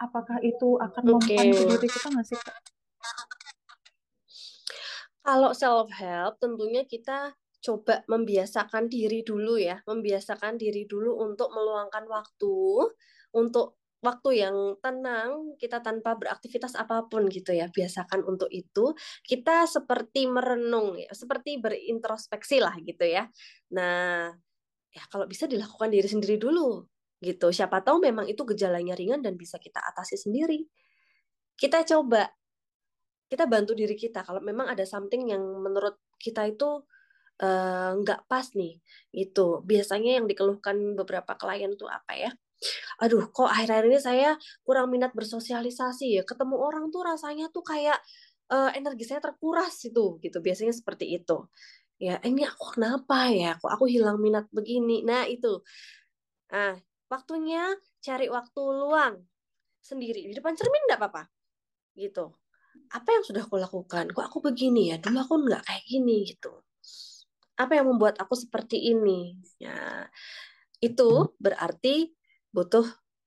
apakah 0.03 0.43
itu 0.43 0.77
akan 0.83 1.05
okay. 1.17 1.55
diri 1.55 1.89
kita 1.89 2.11
nggak 2.11 2.27
sih 2.27 2.39
Kalau 5.27 5.51
self 5.51 5.91
help 5.91 6.39
tentunya 6.39 6.87
kita 6.87 7.35
coba 7.59 8.07
membiasakan 8.07 8.87
diri 8.87 9.27
dulu 9.27 9.59
ya, 9.59 9.83
membiasakan 9.83 10.55
diri 10.55 10.87
dulu 10.87 11.19
untuk 11.19 11.51
meluangkan 11.51 12.07
waktu 12.07 12.59
untuk 13.35 13.75
waktu 14.07 14.47
yang 14.47 14.57
tenang, 14.79 15.59
kita 15.59 15.83
tanpa 15.83 16.15
beraktivitas 16.15 16.79
apa 16.79 17.11
pun 17.11 17.27
gitu 17.27 17.51
ya. 17.51 17.67
Biasakan 17.67 18.23
untuk 18.23 18.47
itu. 18.55 18.95
Kita 19.27 19.67
seperti 19.67 20.31
merenung 20.31 20.95
ya, 20.95 21.11
seperti 21.11 21.59
berintrospeksi 21.59 22.63
lah 22.63 22.79
gitu 22.87 23.03
ya. 23.03 23.27
Nah, 23.75 24.31
ya 24.95 25.05
kalau 25.13 25.29
bisa 25.29 25.45
dilakukan 25.45 25.93
diri 25.93 26.09
sendiri 26.09 26.41
dulu 26.41 26.89
gitu 27.21 27.53
siapa 27.53 27.85
tahu 27.85 28.01
memang 28.01 28.25
itu 28.29 28.45
gejalanya 28.49 28.97
ringan 28.97 29.21
dan 29.25 29.37
bisa 29.37 29.57
kita 29.61 29.81
atasi 29.81 30.17
sendiri 30.21 30.65
kita 31.57 31.85
coba 31.85 32.29
kita 33.27 33.45
bantu 33.51 33.75
diri 33.75 33.95
kita. 33.99 34.23
Kalau 34.23 34.39
memang 34.43 34.71
ada 34.71 34.87
something 34.87 35.31
yang 35.31 35.43
menurut 35.43 35.99
kita 36.19 36.47
itu 36.47 36.83
uh, 37.43 37.91
nggak 38.01 38.31
pas 38.31 38.47
nih 38.55 38.79
itu 39.13 39.61
biasanya 39.67 40.23
yang 40.23 40.27
dikeluhkan 40.31 40.97
beberapa 40.97 41.35
klien 41.37 41.75
tuh 41.75 41.91
apa 41.91 42.13
ya? 42.17 42.31
Aduh 43.03 43.29
kok 43.29 43.51
akhir-akhir 43.51 43.87
ini 43.91 44.01
saya 44.01 44.29
kurang 44.65 44.89
minat 44.95 45.13
bersosialisasi 45.13 46.21
ya. 46.21 46.23
Ketemu 46.25 46.57
orang 46.57 46.89
tuh 46.95 47.03
rasanya 47.05 47.53
tuh 47.53 47.67
kayak 47.67 47.99
uh, 48.53 48.71
energi 48.73 49.05
saya 49.05 49.21
terkuras 49.21 49.75
itu 49.85 50.17
gitu. 50.23 50.39
Biasanya 50.41 50.73
seperti 50.73 51.19
itu. 51.19 51.47
Ya 51.97 52.21
ini 52.25 52.45
aku 52.45 52.77
kenapa 52.77 53.29
ya? 53.33 53.57
Kok 53.61 53.73
aku 53.73 53.85
hilang 53.89 54.21
minat 54.23 54.49
begini? 54.53 55.03
Nah 55.05 55.29
itu. 55.29 55.61
Nah 56.53 56.79
waktunya 57.11 57.75
cari 58.03 58.27
waktu 58.31 58.63
luang 58.63 59.23
sendiri 59.83 60.27
di 60.27 60.35
depan 60.35 60.59
cermin 60.59 60.83
enggak 60.91 60.99
apa-apa 60.99 61.23
gitu 61.95 62.35
apa 62.91 63.09
yang 63.13 63.25
sudah 63.27 63.43
aku 63.47 63.57
lakukan? 63.59 64.11
Kok 64.13 64.25
aku 64.25 64.39
begini 64.45 64.95
ya? 64.95 64.97
Dulu 65.01 65.19
aku 65.19 65.35
nggak 65.47 65.63
kayak 65.67 65.85
gini 65.87 66.17
gitu. 66.27 66.53
Apa 67.57 67.81
yang 67.81 67.89
membuat 67.89 68.21
aku 68.21 68.37
seperti 68.37 68.93
ini? 68.93 69.41
Ya 69.59 70.09
itu 70.81 71.33
berarti 71.41 72.13
butuh 72.53 72.85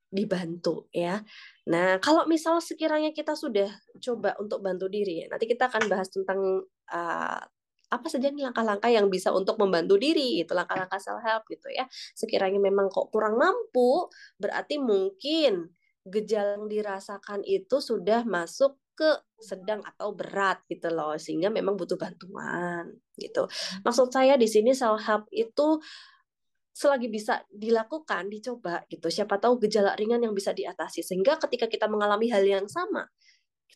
dibantu 0.09 0.89
ya. 0.89 1.21
Nah, 1.69 2.01
kalau 2.01 2.25
misal 2.25 2.57
sekiranya 2.61 3.13
kita 3.13 3.37
sudah 3.37 3.69
coba 4.01 4.33
untuk 4.41 4.61
bantu 4.65 4.89
diri 4.89 5.25
nanti 5.29 5.45
kita 5.45 5.69
akan 5.69 5.85
bahas 5.85 6.09
tentang 6.09 6.65
uh, 6.89 7.41
apa 7.89 8.07
saja 8.09 8.29
nih 8.29 8.45
langkah-langkah 8.49 8.89
yang 8.89 9.09
bisa 9.09 9.33
untuk 9.33 9.57
membantu 9.57 9.97
diri 9.97 10.45
itu 10.45 10.53
langkah-langkah 10.53 11.01
self 11.01 11.21
help 11.25 11.45
gitu 11.49 11.69
ya. 11.73 11.85
Sekiranya 12.17 12.61
memang 12.61 12.89
kok 12.89 13.09
kurang 13.13 13.37
mampu 13.37 14.09
berarti 14.37 14.77
mungkin 14.77 15.73
gejala 16.05 16.57
yang 16.57 16.69
dirasakan 16.69 17.41
itu 17.45 17.77
sudah 17.81 18.25
masuk 18.25 18.77
ke 19.00 19.10
sedang 19.39 19.79
atau 19.88 20.12
berat 20.12 20.60
gitu 20.68 20.91
loh 20.91 21.15
sehingga 21.15 21.48
memang 21.48 21.79
butuh 21.79 21.96
bantuan 21.96 22.91
gitu. 23.15 23.48
Maksud 23.88 24.12
saya 24.12 24.36
di 24.36 24.51
sini 24.51 24.75
self 24.75 25.00
help 25.08 25.32
itu 25.32 25.79
selagi 26.75 27.08
bisa 27.08 27.48
dilakukan 27.48 28.27
dicoba 28.27 28.84
gitu. 28.91 29.08
Siapa 29.08 29.39
tahu 29.39 29.63
gejala 29.63 29.96
ringan 29.96 30.20
yang 30.20 30.36
bisa 30.36 30.51
diatasi 30.51 31.00
sehingga 31.00 31.39
ketika 31.39 31.72
kita 31.72 31.88
mengalami 31.88 32.27
hal 32.27 32.44
yang 32.44 32.68
sama 32.68 33.08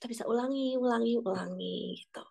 kita 0.03 0.20
bisa 0.20 0.24
ulangi 0.27 0.75
ulangi 0.75 1.15
ulangi 1.15 1.96
gitu. 1.96 2.24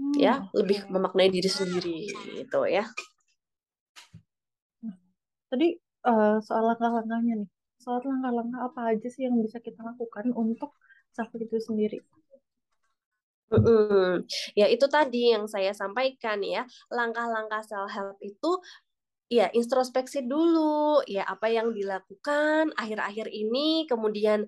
Hmm, 0.00 0.14
ya 0.16 0.48
lebih 0.56 0.88
memaknai 0.88 1.28
diri 1.28 1.50
sendiri 1.50 2.08
itu 2.40 2.60
ya. 2.72 2.88
Tadi 5.52 5.76
uh, 6.08 6.40
soal 6.40 6.72
langkah-langkahnya 6.72 7.44
nih. 7.44 7.50
Soal 7.76 8.00
langkah-langkah 8.00 8.60
apa 8.64 8.80
aja 8.96 9.08
sih 9.12 9.28
yang 9.28 9.36
bisa 9.44 9.60
kita 9.60 9.84
lakukan 9.84 10.32
untuk 10.32 10.72
self 11.14 11.30
itu 11.36 11.58
sendiri 11.60 12.00
Mm-mm. 13.48 14.28
Ya 14.52 14.68
itu 14.68 14.84
tadi 14.92 15.32
yang 15.32 15.48
saya 15.48 15.72
sampaikan 15.72 16.44
ya 16.44 16.68
langkah-langkah 16.92 17.64
self 17.64 17.88
help 17.88 18.20
itu 18.20 18.60
ya 19.32 19.48
introspeksi 19.56 20.24
dulu 20.24 21.00
ya 21.08 21.24
apa 21.24 21.48
yang 21.48 21.72
dilakukan 21.72 22.76
akhir-akhir 22.76 23.28
ini 23.32 23.88
kemudian 23.88 24.44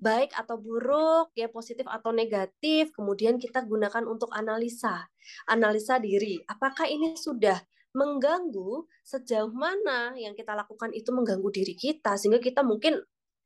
baik 0.00 0.32
atau 0.32 0.56
buruk, 0.56 1.28
ya 1.36 1.52
positif 1.52 1.84
atau 1.84 2.08
negatif, 2.10 2.88
kemudian 2.96 3.36
kita 3.36 3.60
gunakan 3.68 4.08
untuk 4.08 4.32
analisa, 4.32 5.04
analisa 5.44 6.00
diri. 6.00 6.40
Apakah 6.48 6.88
ini 6.88 7.14
sudah 7.20 7.60
mengganggu 7.92 8.88
sejauh 9.04 9.52
mana 9.52 10.16
yang 10.16 10.32
kita 10.32 10.56
lakukan 10.56 10.88
itu 10.96 11.12
mengganggu 11.12 11.52
diri 11.52 11.76
kita 11.76 12.16
sehingga 12.16 12.40
kita 12.40 12.64
mungkin 12.64 12.96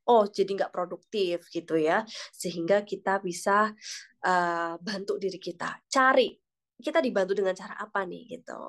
oh 0.08 0.24
jadi 0.28 0.50
nggak 0.64 0.72
produktif 0.74 1.48
gitu 1.48 1.76
ya. 1.80 2.04
Sehingga 2.32 2.84
kita 2.84 3.20
bisa 3.20 3.72
uh, 4.24 4.74
bantu 4.80 5.16
diri 5.20 5.40
kita. 5.40 5.80
Cari 5.88 6.32
kita 6.80 6.98
dibantu 7.00 7.32
dengan 7.38 7.54
cara 7.56 7.78
apa 7.78 8.04
nih 8.04 8.40
gitu. 8.40 8.62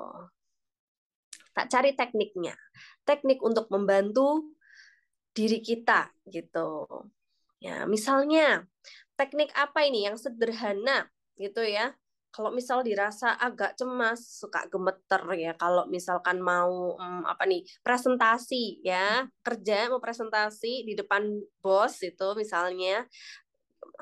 Tak 1.56 1.66
cari 1.72 1.96
tekniknya. 1.96 2.54
Teknik 3.04 3.40
untuk 3.40 3.68
membantu 3.72 4.56
diri 5.36 5.60
kita 5.60 6.12
gitu. 6.28 6.86
Ya, 7.60 7.88
misalnya 7.88 8.68
teknik 9.16 9.52
apa 9.56 9.84
ini 9.88 10.04
yang 10.08 10.16
sederhana 10.20 11.08
gitu 11.40 11.64
ya. 11.64 11.96
Kalau 12.36 12.52
misal 12.52 12.84
dirasa 12.84 13.32
agak 13.40 13.80
cemas, 13.80 14.20
suka 14.44 14.68
gemeter 14.68 15.24
ya. 15.40 15.56
Kalau 15.56 15.88
misalkan 15.88 16.44
mau 16.44 16.92
um, 17.00 17.24
apa 17.24 17.48
nih 17.48 17.64
presentasi 17.80 18.84
ya, 18.84 19.24
kerja 19.40 19.88
mau 19.88 20.04
presentasi 20.04 20.84
di 20.84 20.92
depan 20.92 21.24
bos 21.64 21.96
itu 22.04 22.36
misalnya 22.36 23.08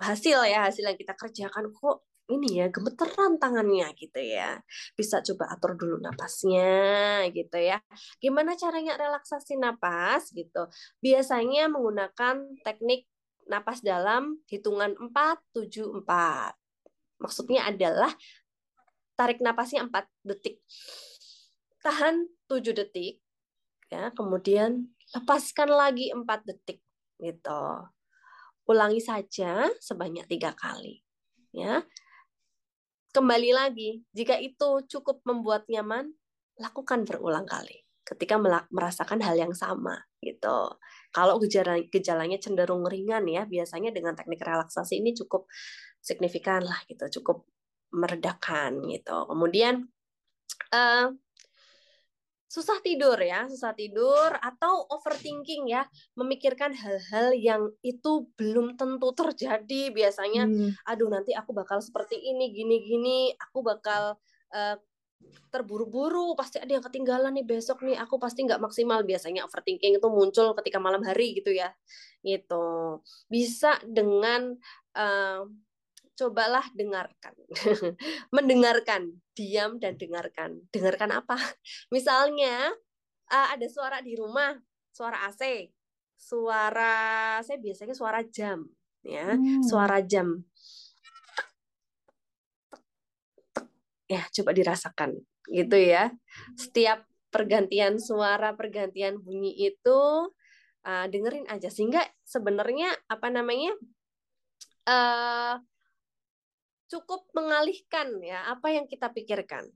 hasil 0.03 0.43
ya 0.50 0.67
hasil 0.67 0.83
yang 0.83 0.99
kita 0.99 1.14
kerjakan 1.14 1.71
kok 1.71 2.03
ini 2.26 2.59
ya 2.59 2.67
gemeteran 2.73 3.37
tangannya 3.38 3.93
gitu 3.95 4.17
ya 4.19 4.59
bisa 4.97 5.21
coba 5.21 5.55
atur 5.55 5.76
dulu 5.76 6.00
napasnya 6.00 7.29
gitu 7.31 7.61
ya 7.61 7.79
gimana 8.17 8.57
caranya 8.57 8.97
relaksasi 8.97 9.61
napas 9.61 10.33
gitu 10.33 10.67
biasanya 11.05 11.69
menggunakan 11.69 12.59
teknik 12.64 13.07
napas 13.49 13.85
dalam 13.85 14.41
hitungan 14.49 14.97
4 14.97 15.12
7 15.53 16.00
4. 16.00 16.63
Maksudnya 17.25 17.64
adalah 17.64 18.12
tarik 19.16 19.40
napasnya 19.40 19.88
4 19.88 20.04
detik. 20.28 20.61
Tahan 21.81 22.28
7 22.45 22.76
detik 22.76 23.25
ya, 23.88 24.12
kemudian 24.12 24.93
lepaskan 25.16 25.73
lagi 25.73 26.12
4 26.12 26.21
detik 26.45 26.85
gitu. 27.16 27.64
Ulangi 28.69 29.00
saja 29.00 29.73
sebanyak 29.81 30.28
tiga 30.28 30.52
kali 30.52 31.00
ya. 31.57 31.81
Kembali 33.14 33.54
lagi, 33.54 34.02
jika 34.11 34.37
itu 34.37 34.85
cukup 34.90 35.23
membuat 35.23 35.71
nyaman, 35.71 36.12
lakukan 36.59 37.07
berulang 37.07 37.47
kali 37.47 37.87
ketika 38.04 38.37
merasakan 38.69 39.23
hal 39.25 39.38
yang 39.38 39.54
sama 39.57 39.97
gitu. 40.21 40.76
Kalau 41.14 41.38
gejala 41.40 41.81
gejalanya 41.88 42.37
cenderung 42.37 42.85
ringan 42.85 43.25
ya, 43.31 43.47
biasanya 43.47 43.95
dengan 43.95 44.19
teknik 44.19 44.43
relaksasi 44.43 44.99
ini 44.99 45.14
cukup 45.14 45.47
signifikan 46.05 46.61
lah 46.61 46.77
gitu, 46.85 47.09
cukup 47.21 47.49
meredakan 47.89 48.85
gitu. 48.93 49.25
Kemudian 49.25 49.89
uh, 50.77 51.09
susah 52.45 52.79
tidur 52.85 53.17
ya, 53.19 53.49
susah 53.49 53.73
tidur 53.73 54.31
atau 54.39 54.85
overthinking 54.93 55.73
ya, 55.73 55.89
memikirkan 56.15 56.77
hal-hal 56.77 57.33
yang 57.33 57.73
itu 57.81 58.29
belum 58.37 58.77
tentu 58.77 59.11
terjadi. 59.17 59.91
Biasanya, 59.91 60.45
hmm. 60.45 60.87
aduh 60.87 61.09
nanti 61.09 61.33
aku 61.33 61.57
bakal 61.57 61.81
seperti 61.81 62.21
ini, 62.21 62.53
gini-gini, 62.53 63.33
aku 63.41 63.65
bakal 63.65 64.21
uh, 64.53 64.77
terburu-buru, 65.49 66.37
pasti 66.37 66.61
ada 66.61 66.77
yang 66.77 66.85
ketinggalan 66.85 67.33
nih 67.33 67.49
besok 67.49 67.81
nih, 67.81 67.97
aku 67.97 68.21
pasti 68.21 68.45
nggak 68.45 68.61
maksimal. 68.61 69.01
Biasanya 69.03 69.49
overthinking 69.49 69.97
itu 69.97 70.09
muncul 70.13 70.53
ketika 70.61 70.77
malam 70.77 71.01
hari 71.01 71.35
gitu 71.35 71.51
ya, 71.51 71.73
gitu. 72.21 73.01
Bisa 73.27 73.81
dengan 73.83 74.53
uh, 74.95 75.49
cobalah 76.14 76.64
dengarkan. 76.75 77.35
Mendengarkan, 78.37 79.18
diam 79.35 79.83
dan 79.83 79.99
dengarkan. 79.99 80.62
Dengarkan 80.71 81.11
apa? 81.11 81.37
Misalnya 81.94 82.71
uh, 83.30 83.49
ada 83.52 83.66
suara 83.66 83.99
di 84.00 84.14
rumah, 84.14 84.54
suara 84.94 85.26
AC, 85.26 85.71
suara 86.14 87.38
saya 87.42 87.59
biasanya 87.59 87.94
suara 87.94 88.23
jam, 88.23 88.64
ya, 89.02 89.35
hmm. 89.35 89.66
suara 89.66 89.99
jam. 90.00 90.40
Ya, 94.06 94.23
coba 94.30 94.54
dirasakan 94.54 95.18
gitu 95.50 95.76
ya. 95.76 96.14
Setiap 96.54 97.02
pergantian 97.35 97.99
suara, 97.99 98.54
pergantian 98.54 99.18
bunyi 99.18 99.75
itu 99.75 100.00
uh, 100.87 101.06
dengerin 101.11 101.50
aja 101.50 101.66
sehingga 101.66 102.06
sebenarnya 102.23 102.94
apa 103.11 103.28
namanya? 103.33 103.75
Uh, 104.85 105.56
cukup 106.95 107.27
mengalihkan 107.35 108.23
ya 108.23 108.47
apa 108.47 108.71
yang 108.71 108.87
kita 108.87 109.11
pikirkan. 109.11 109.67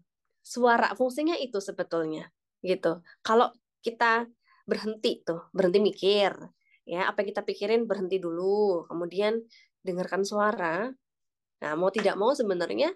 Suara 0.47 0.95
fungsinya 0.95 1.35
itu 1.35 1.59
sebetulnya 1.59 2.31
gitu. 2.63 3.03
Kalau 3.27 3.51
kita 3.83 4.31
berhenti 4.69 5.27
tuh, 5.27 5.51
berhenti 5.51 5.83
mikir, 5.83 6.31
ya 6.87 7.11
apa 7.11 7.25
yang 7.25 7.29
kita 7.35 7.43
pikirin 7.43 7.83
berhenti 7.91 8.23
dulu, 8.23 8.87
kemudian 8.87 9.43
dengarkan 9.83 10.23
suara. 10.23 10.87
Nah, 11.59 11.73
mau 11.75 11.91
tidak 11.91 12.15
mau 12.15 12.31
sebenarnya 12.31 12.95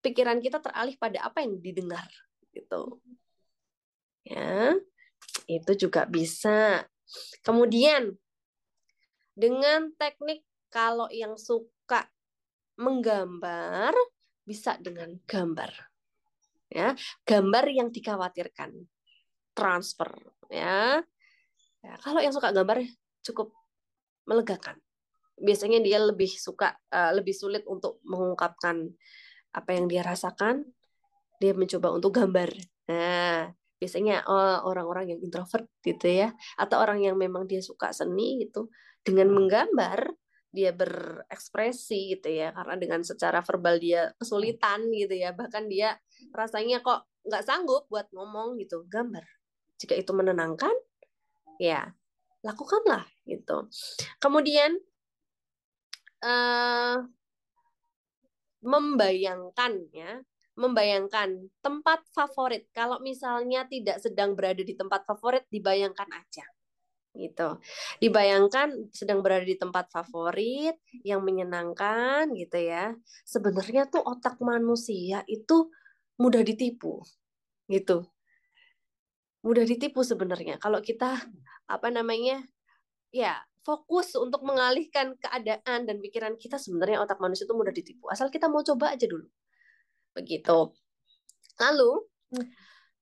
pikiran 0.00 0.38
kita 0.38 0.62
teralih 0.62 0.94
pada 0.96 1.26
apa 1.26 1.42
yang 1.42 1.58
didengar 1.58 2.06
gitu. 2.54 3.02
Ya. 4.22 4.78
Itu 5.50 5.74
juga 5.74 6.06
bisa. 6.06 6.86
Kemudian 7.42 8.14
dengan 9.34 9.90
teknik 9.98 10.46
kalau 10.70 11.10
yang 11.10 11.34
suka 11.34 11.79
menggambar 12.80 13.92
bisa 14.48 14.80
dengan 14.80 15.12
gambar. 15.28 15.70
Ya, 16.72 16.96
gambar 17.28 17.64
yang 17.68 17.92
dikhawatirkan. 17.92 18.72
Transfer 19.52 20.08
ya. 20.48 21.02
ya 21.84 21.92
kalau 22.00 22.24
yang 22.24 22.32
suka 22.32 22.50
gambar 22.50 22.80
cukup 23.20 23.52
melegakan. 24.24 24.80
Biasanya 25.40 25.80
dia 25.84 26.00
lebih 26.00 26.28
suka 26.28 26.76
uh, 26.92 27.12
lebih 27.12 27.32
sulit 27.36 27.64
untuk 27.68 28.00
mengungkapkan 28.08 28.88
apa 29.52 29.70
yang 29.76 29.86
dia 29.90 30.00
rasakan. 30.00 30.64
Dia 31.40 31.56
mencoba 31.56 31.92
untuk 31.96 32.16
gambar. 32.16 32.52
Nah, 32.92 33.48
biasanya 33.80 34.28
oh, 34.28 34.68
orang-orang 34.68 35.16
yang 35.16 35.20
introvert 35.24 35.64
gitu 35.80 36.04
ya 36.04 36.36
atau 36.60 36.84
orang 36.84 37.00
yang 37.00 37.16
memang 37.16 37.48
dia 37.48 37.64
suka 37.64 37.96
seni 37.96 38.44
gitu 38.44 38.68
dengan 39.00 39.32
menggambar 39.32 40.12
dia 40.50 40.74
berekspresi 40.74 42.18
gitu 42.18 42.26
ya 42.26 42.50
karena 42.50 42.74
dengan 42.74 43.00
secara 43.06 43.38
verbal 43.42 43.78
dia 43.78 44.10
kesulitan 44.18 44.90
gitu 44.90 45.14
ya. 45.14 45.30
Bahkan 45.34 45.70
dia 45.70 45.96
rasanya 46.34 46.82
kok 46.82 47.06
nggak 47.26 47.44
sanggup 47.46 47.86
buat 47.86 48.10
ngomong 48.10 48.58
gitu. 48.58 48.84
Gambar 48.90 49.22
jika 49.80 49.96
itu 49.96 50.10
menenangkan 50.12 50.74
ya 51.62 51.94
lakukanlah 52.42 53.06
gitu. 53.24 53.70
Kemudian 54.18 54.76
uh, 56.24 56.98
membayangkan 58.60 59.72
ya 59.94 60.20
membayangkan 60.60 61.48
tempat 61.64 62.04
favorit. 62.12 62.68
Kalau 62.76 63.00
misalnya 63.00 63.64
tidak 63.64 64.02
sedang 64.04 64.36
berada 64.36 64.60
di 64.60 64.76
tempat 64.76 65.08
favorit 65.08 65.48
dibayangkan 65.48 66.10
aja 66.12 66.44
gitu. 67.20 67.60
Dibayangkan 68.00 68.88
sedang 68.88 69.20
berada 69.20 69.44
di 69.44 69.60
tempat 69.60 69.92
favorit 69.92 70.80
yang 71.04 71.20
menyenangkan 71.20 72.32
gitu 72.32 72.56
ya. 72.56 72.96
Sebenarnya 73.28 73.86
tuh 73.92 74.00
otak 74.00 74.40
manusia 74.40 75.20
itu 75.28 75.68
mudah 76.16 76.40
ditipu 76.40 77.04
gitu. 77.68 78.08
Mudah 79.44 79.64
ditipu 79.64 80.00
sebenarnya 80.00 80.56
kalau 80.56 80.80
kita 80.80 81.20
apa 81.68 81.88
namanya? 81.92 82.40
ya 83.10 83.42
fokus 83.66 84.14
untuk 84.16 84.46
mengalihkan 84.46 85.18
keadaan 85.20 85.84
dan 85.84 85.96
pikiran 85.98 86.38
kita 86.38 86.56
sebenarnya 86.56 87.02
otak 87.02 87.18
manusia 87.20 87.44
itu 87.44 87.54
mudah 87.58 87.74
ditipu. 87.74 88.08
Asal 88.08 88.32
kita 88.32 88.48
mau 88.48 88.64
coba 88.64 88.94
aja 88.94 89.04
dulu. 89.04 89.26
Begitu. 90.16 90.72
Lalu 91.60 91.92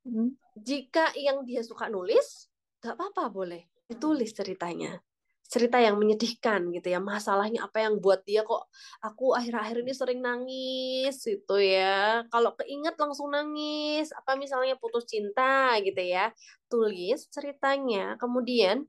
hmm. 0.09 0.31
jika 0.59 1.15
yang 1.15 1.47
dia 1.47 1.63
suka 1.63 1.87
nulis, 1.93 2.51
nggak 2.83 2.99
apa-apa 2.99 3.31
boleh 3.31 3.78
ditulis 3.89 4.31
ceritanya. 4.37 5.01
Cerita 5.49 5.81
yang 5.81 5.97
menyedihkan 5.97 6.69
gitu 6.77 6.93
ya. 6.93 7.01
Masalahnya 7.01 7.65
apa 7.65 7.81
yang 7.81 7.97
buat 8.05 8.21
dia 8.29 8.45
kok 8.45 8.69
aku 9.01 9.33
akhir-akhir 9.33 9.81
ini 9.81 9.93
sering 9.97 10.21
nangis 10.21 11.17
gitu 11.25 11.57
ya. 11.57 12.21
Kalau 12.29 12.53
keinget 12.61 13.01
langsung 13.01 13.33
nangis. 13.33 14.13
Apa 14.13 14.37
misalnya 14.37 14.77
putus 14.77 15.09
cinta 15.09 15.73
gitu 15.81 16.05
ya. 16.05 16.37
Tulis 16.69 17.33
ceritanya. 17.33 18.21
Kemudian 18.21 18.85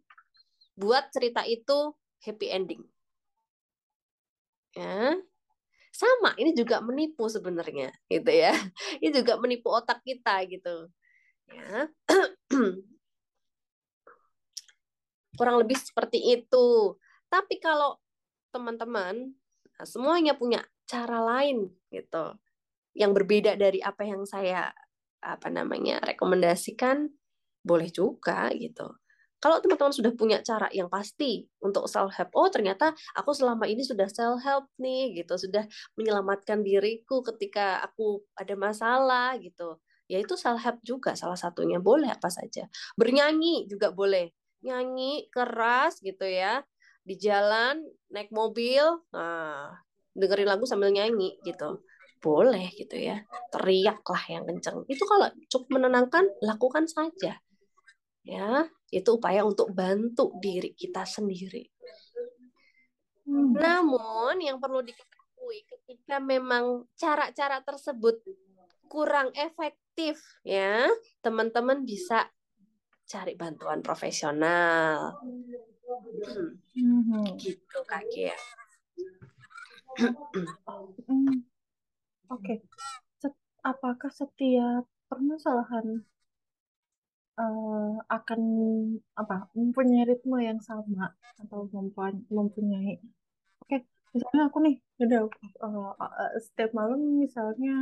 buat 0.76 1.08
cerita 1.16 1.48
itu 1.48 1.96
happy 2.28 2.48
ending. 2.52 2.84
Ya. 4.76 5.16
Sama 5.96 6.36
ini 6.36 6.52
juga 6.52 6.84
menipu 6.84 7.32
sebenarnya 7.32 7.96
gitu 8.12 8.32
ya. 8.32 8.52
Ini 9.04 9.12
juga 9.16 9.40
menipu 9.40 9.72
otak 9.72 10.04
kita 10.04 10.44
gitu. 10.48 10.92
Ya 11.50 11.88
Kurang 15.40 15.64
lebih 15.64 15.80
seperti 15.80 16.20
itu. 16.36 17.00
Tapi 17.32 17.64
kalau 17.64 17.96
teman-teman 18.52 19.32
nah, 19.80 19.88
semuanya 19.88 20.36
punya 20.36 20.60
cara 20.84 21.24
lain 21.24 21.72
gitu 21.94 22.36
yang 22.98 23.16
berbeda 23.16 23.56
dari 23.56 23.80
apa 23.80 24.04
yang 24.04 24.28
saya 24.28 24.68
apa 25.24 25.48
namanya 25.48 26.04
rekomendasikan 26.04 27.08
boleh 27.64 27.88
juga 27.88 28.52
gitu. 28.52 29.00
Kalau 29.40 29.64
teman-teman 29.64 29.96
sudah 29.96 30.12
punya 30.20 30.44
cara 30.44 30.68
yang 30.76 30.92
pasti 30.92 31.48
untuk 31.64 31.88
self 31.88 32.12
help, 32.12 32.36
oh 32.36 32.52
ternyata 32.52 32.92
aku 33.16 33.32
selama 33.32 33.72
ini 33.72 33.88
sudah 33.88 34.12
self 34.12 34.44
help 34.44 34.68
nih 34.76 35.16
gitu, 35.16 35.40
sudah 35.40 35.64
menyelamatkan 35.96 36.60
diriku 36.60 37.24
ketika 37.24 37.80
aku 37.80 38.20
ada 38.36 38.52
masalah 38.60 39.40
gitu. 39.40 39.80
Ya 40.12 40.20
itu 40.20 40.36
self 40.36 40.60
help 40.60 40.84
juga 40.84 41.16
salah 41.16 41.40
satunya, 41.40 41.80
boleh 41.80 42.12
apa 42.12 42.28
saja. 42.28 42.68
Bernyanyi 43.00 43.72
juga 43.72 43.96
boleh 43.96 44.28
nyanyi 44.64 45.32
keras 45.32 46.00
gitu 46.04 46.28
ya 46.28 46.64
di 47.04 47.16
jalan 47.16 47.82
naik 48.12 48.30
mobil 48.30 48.84
nah 49.16 49.72
dengerin 50.14 50.50
lagu 50.50 50.68
sambil 50.68 50.92
nyanyi 50.92 51.40
gitu. 51.46 51.80
Boleh 52.20 52.68
gitu 52.76 53.00
ya 53.00 53.24
teriaklah 53.56 54.24
yang 54.28 54.44
kenceng. 54.44 54.84
Itu 54.92 55.08
kalau 55.08 55.32
cukup 55.48 55.80
menenangkan 55.80 56.28
lakukan 56.44 56.86
saja. 56.92 57.40
Ya 58.28 58.68
itu 58.92 59.10
upaya 59.16 59.48
untuk 59.48 59.72
bantu 59.72 60.36
diri 60.42 60.76
kita 60.76 61.08
sendiri. 61.08 61.72
Hmm. 63.30 63.54
namun 63.54 64.42
yang 64.42 64.58
perlu 64.58 64.82
diketahui 64.82 65.62
ketika 65.70 66.18
memang 66.18 66.90
cara-cara 66.98 67.62
tersebut 67.62 68.18
kurang 68.90 69.30
efektif 69.38 70.18
ya 70.42 70.90
teman-teman 71.22 71.86
bisa 71.86 72.26
cari 73.10 73.34
bantuan 73.34 73.82
profesional. 73.82 75.18
Hmm. 76.78 77.26
Gitu 77.42 77.80
Kak 77.90 78.06
hmm. 79.98 81.42
Oke. 82.30 82.62
Okay. 82.62 82.62
Apakah 83.60 84.08
setiap 84.14 84.88
permasalahan 85.10 86.06
uh, 87.40 87.94
akan 88.12 88.42
apa 89.16 89.48
mempunyai 89.56 90.06
ritme 90.06 90.38
yang 90.44 90.60
sama 90.60 91.16
atau 91.40 91.66
mempunyai 92.30 93.00
oke 93.64 93.68
okay. 93.68 93.82
misalnya 94.12 94.44
aku 94.52 94.58
nih 94.64 94.76
udah 95.00 95.22
uh, 95.64 95.92
uh, 95.96 96.32
setiap 96.44 96.76
malam 96.76 97.20
misalnya 97.20 97.76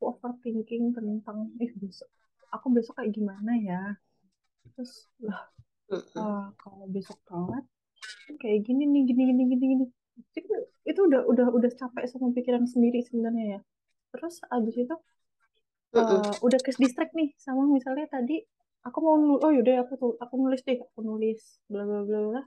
overthinking 0.00 0.96
tentang 0.96 1.52
eh 1.60 1.70
besok 1.76 2.08
aku 2.50 2.66
besok 2.74 2.98
kayak 2.98 3.14
gimana 3.14 3.52
ya? 3.58 3.82
Terus 4.74 5.08
lah 5.22 5.50
uh, 5.90 6.46
kalau 6.54 6.86
besok 6.90 7.18
telat 7.26 7.64
kayak 8.38 8.62
gini 8.62 8.86
nih 8.86 9.02
gini 9.10 9.22
gini 9.30 9.42
gini 9.50 9.64
gini. 9.74 9.86
Itu 10.86 11.00
udah 11.10 11.26
udah 11.26 11.46
udah 11.50 11.70
capek 11.74 12.04
sama 12.06 12.30
pikiran 12.34 12.66
sendiri 12.66 13.02
sebenarnya 13.06 13.58
ya. 13.58 13.60
Terus 14.14 14.42
abis 14.50 14.74
itu 14.78 14.96
uh, 15.96 16.32
udah 16.42 16.60
ke 16.62 16.70
distract 16.78 17.14
nih 17.14 17.34
sama 17.38 17.66
misalnya 17.66 18.06
tadi 18.10 18.42
aku 18.86 18.98
mau 19.04 19.16
nulis, 19.20 19.40
oh 19.44 19.52
yaudah 19.52 19.84
aku 19.84 19.92
tuh 19.98 20.12
aku 20.18 20.34
nulis 20.40 20.60
deh 20.64 20.78
aku 20.78 21.00
nulis 21.04 21.40
bla 21.66 21.82
bla 21.86 22.02
bla 22.06 22.18
bla 22.30 22.42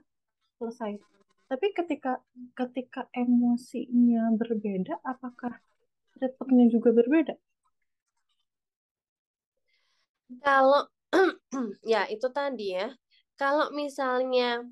selesai. 0.60 0.96
Tapi 1.44 1.66
ketika 1.76 2.24
ketika 2.56 3.06
emosinya 3.12 4.32
berbeda 4.34 4.96
apakah 5.04 5.60
treatmentnya 6.16 6.72
juga 6.72 6.90
berbeda 6.94 7.34
kalau 10.44 10.84
ya 11.92 12.04
itu 12.12 12.28
tadi 12.28 12.76
ya 12.76 12.92
kalau 13.34 13.72
misalnya 13.72 14.62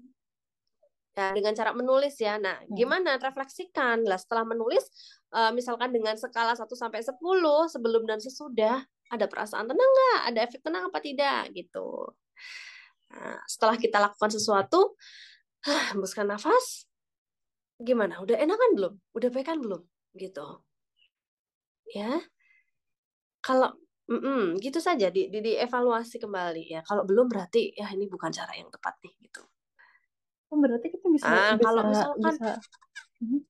ya 1.12 1.28
dengan 1.36 1.52
cara 1.52 1.76
menulis 1.76 2.16
ya. 2.16 2.40
Nah, 2.40 2.64
hmm. 2.64 2.72
gimana 2.72 3.20
refleksikan 3.20 4.04
lah 4.08 4.16
setelah 4.16 4.48
menulis 4.48 4.88
uh, 5.36 5.52
misalkan 5.52 5.92
dengan 5.92 6.16
skala 6.16 6.56
1 6.56 6.64
sampai 6.72 7.04
10 7.04 7.20
sebelum 7.68 8.02
dan 8.08 8.16
sesudah 8.16 8.80
ada 9.12 9.26
perasaan 9.28 9.68
tenang 9.68 9.90
nggak? 9.92 10.20
Ada 10.32 10.38
efek 10.48 10.60
tenang 10.64 10.88
apa 10.88 10.98
tidak 11.04 11.52
gitu. 11.52 12.16
Nah, 13.12 13.36
setelah 13.44 13.76
kita 13.76 14.00
lakukan 14.00 14.32
sesuatu, 14.32 14.96
hembuskan 15.92 16.32
nafas. 16.32 16.88
Gimana? 17.76 18.24
Udah 18.24 18.40
enakan 18.40 18.70
belum? 18.72 18.94
Udah 19.12 19.28
baik 19.28 19.52
kan 19.52 19.60
belum? 19.60 19.84
Gitu. 20.16 20.46
Ya. 21.92 22.24
Kalau 23.44 23.76
mm 24.08 24.18
-mm, 24.18 24.42
gitu 24.58 24.78
saja 24.82 25.10
di, 25.12 25.30
di, 25.30 25.38
dievaluasi 25.38 26.18
kembali 26.18 26.64
ya. 26.74 26.80
Kalau 26.82 27.06
belum 27.06 27.30
berarti 27.30 27.74
ya 27.76 27.90
ini 27.94 28.10
bukan 28.10 28.30
cara 28.34 28.54
yang 28.58 28.70
tepat 28.72 28.98
nih 29.04 29.14
gitu. 29.28 29.42
Oh, 30.52 30.58
berarti 30.60 30.86
kita 30.92 31.06
bisa 31.08 31.24
ah, 31.26 31.54
bisa 31.56 31.64
kalau 31.64 31.82
misalkan 31.88 32.34
bisa 32.36 32.52
mhm. 33.22 33.40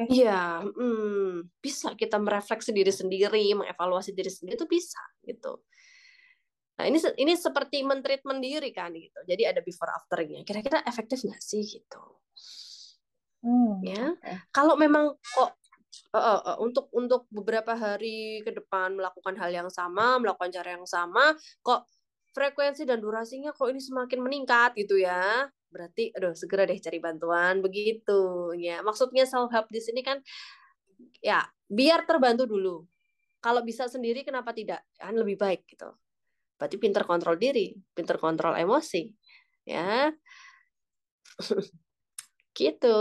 Iya, 0.00 0.64
hmm, 0.64 1.60
bisa 1.60 1.92
kita 1.92 2.16
merefleksi 2.16 2.72
diri 2.72 2.88
sendiri, 2.88 3.52
mengevaluasi 3.52 4.16
diri 4.16 4.32
sendiri 4.32 4.56
itu 4.56 4.64
bisa 4.64 4.96
gitu. 5.28 5.60
Nah 6.80 6.88
ini 6.88 6.96
ini 7.20 7.36
seperti 7.36 7.84
mentreatment 7.84 8.40
diri 8.40 8.72
kan 8.72 8.96
gitu. 8.96 9.20
Jadi 9.28 9.44
ada 9.44 9.60
before 9.60 9.92
afternya. 9.92 10.40
Kira-kira 10.48 10.80
efektif 10.88 11.20
nggak 11.20 11.44
sih 11.44 11.60
gitu? 11.60 12.00
Hmm, 13.44 13.80
ya, 13.84 14.16
okay. 14.16 14.36
kalau 14.52 14.76
memang 14.76 15.16
kok 15.16 15.59
uh, 16.14 16.40
uh, 16.42 16.56
untuk 16.62 16.90
untuk 16.94 17.26
beberapa 17.30 17.74
hari 17.74 18.42
ke 18.42 18.50
depan 18.54 18.94
melakukan 18.94 19.34
hal 19.38 19.50
yang 19.50 19.70
sama, 19.70 20.18
melakukan 20.18 20.50
cara 20.50 20.78
yang 20.78 20.86
sama, 20.86 21.34
kok 21.62 21.86
frekuensi 22.30 22.86
dan 22.86 23.02
durasinya 23.02 23.50
kok 23.50 23.70
ini 23.70 23.82
semakin 23.82 24.18
meningkat 24.22 24.74
gitu 24.78 24.98
ya. 24.98 25.50
Berarti 25.70 26.10
aduh 26.14 26.34
segera 26.34 26.66
deh 26.66 26.78
cari 26.78 26.98
bantuan 26.98 27.62
begitu 27.62 28.50
ya 28.58 28.82
maksudnya 28.82 29.22
self 29.22 29.54
help 29.54 29.70
di 29.70 29.78
sini 29.78 30.02
kan 30.02 30.18
ya 31.22 31.46
biar 31.70 32.06
terbantu 32.06 32.46
dulu. 32.46 32.76
Kalau 33.40 33.64
bisa 33.64 33.88
sendiri 33.88 34.20
kenapa 34.20 34.52
tidak? 34.52 34.84
Kan 35.00 35.16
lebih 35.16 35.40
baik 35.40 35.64
gitu. 35.64 35.88
Berarti 36.60 36.76
pinter 36.76 37.06
kontrol 37.08 37.38
diri 37.40 37.72
pinter 37.94 38.18
kontrol 38.20 38.54
emosi 38.58 39.10
ya. 39.66 40.10
Gitu. 42.50 42.98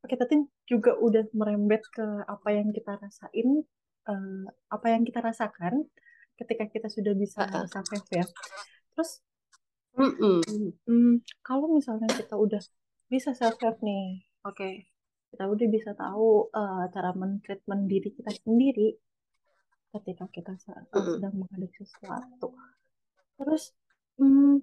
Oke 0.00 0.14
tadi 0.16 0.57
juga 0.68 0.92
udah 1.00 1.24
merembet 1.32 1.80
ke 1.88 2.04
apa 2.28 2.48
yang 2.52 2.68
kita 2.76 3.00
rasain 3.00 3.64
uh, 4.04 4.44
apa 4.68 4.86
yang 4.92 5.02
kita 5.08 5.24
rasakan 5.24 5.88
ketika 6.36 6.68
kita 6.68 6.88
sudah 6.92 7.16
bisa 7.16 7.48
uh 7.48 7.64
-uh. 7.64 7.66
self 7.66 7.88
ya. 8.12 8.24
Terus 8.92 9.10
mm 9.96 10.12
-mm. 10.20 10.38
Mm, 10.84 11.14
kalau 11.40 11.72
misalnya 11.72 12.06
kita 12.12 12.36
udah 12.36 12.60
bisa 13.08 13.32
self 13.32 13.56
help 13.64 13.80
nih, 13.80 14.28
oke, 14.44 14.54
okay, 14.54 14.92
kita 15.32 15.48
udah 15.48 15.66
bisa 15.72 15.90
tahu 15.96 16.52
uh, 16.52 16.84
cara 16.92 17.16
mentreatment 17.16 17.88
diri 17.88 18.12
kita 18.12 18.30
sendiri 18.44 18.94
ketika 19.96 20.28
kita 20.28 20.52
uh, 20.52 20.84
sedang 21.16 21.32
menghadapi 21.32 21.72
sesuatu. 21.80 22.52
Terus 23.40 23.72
mm, 24.20 24.60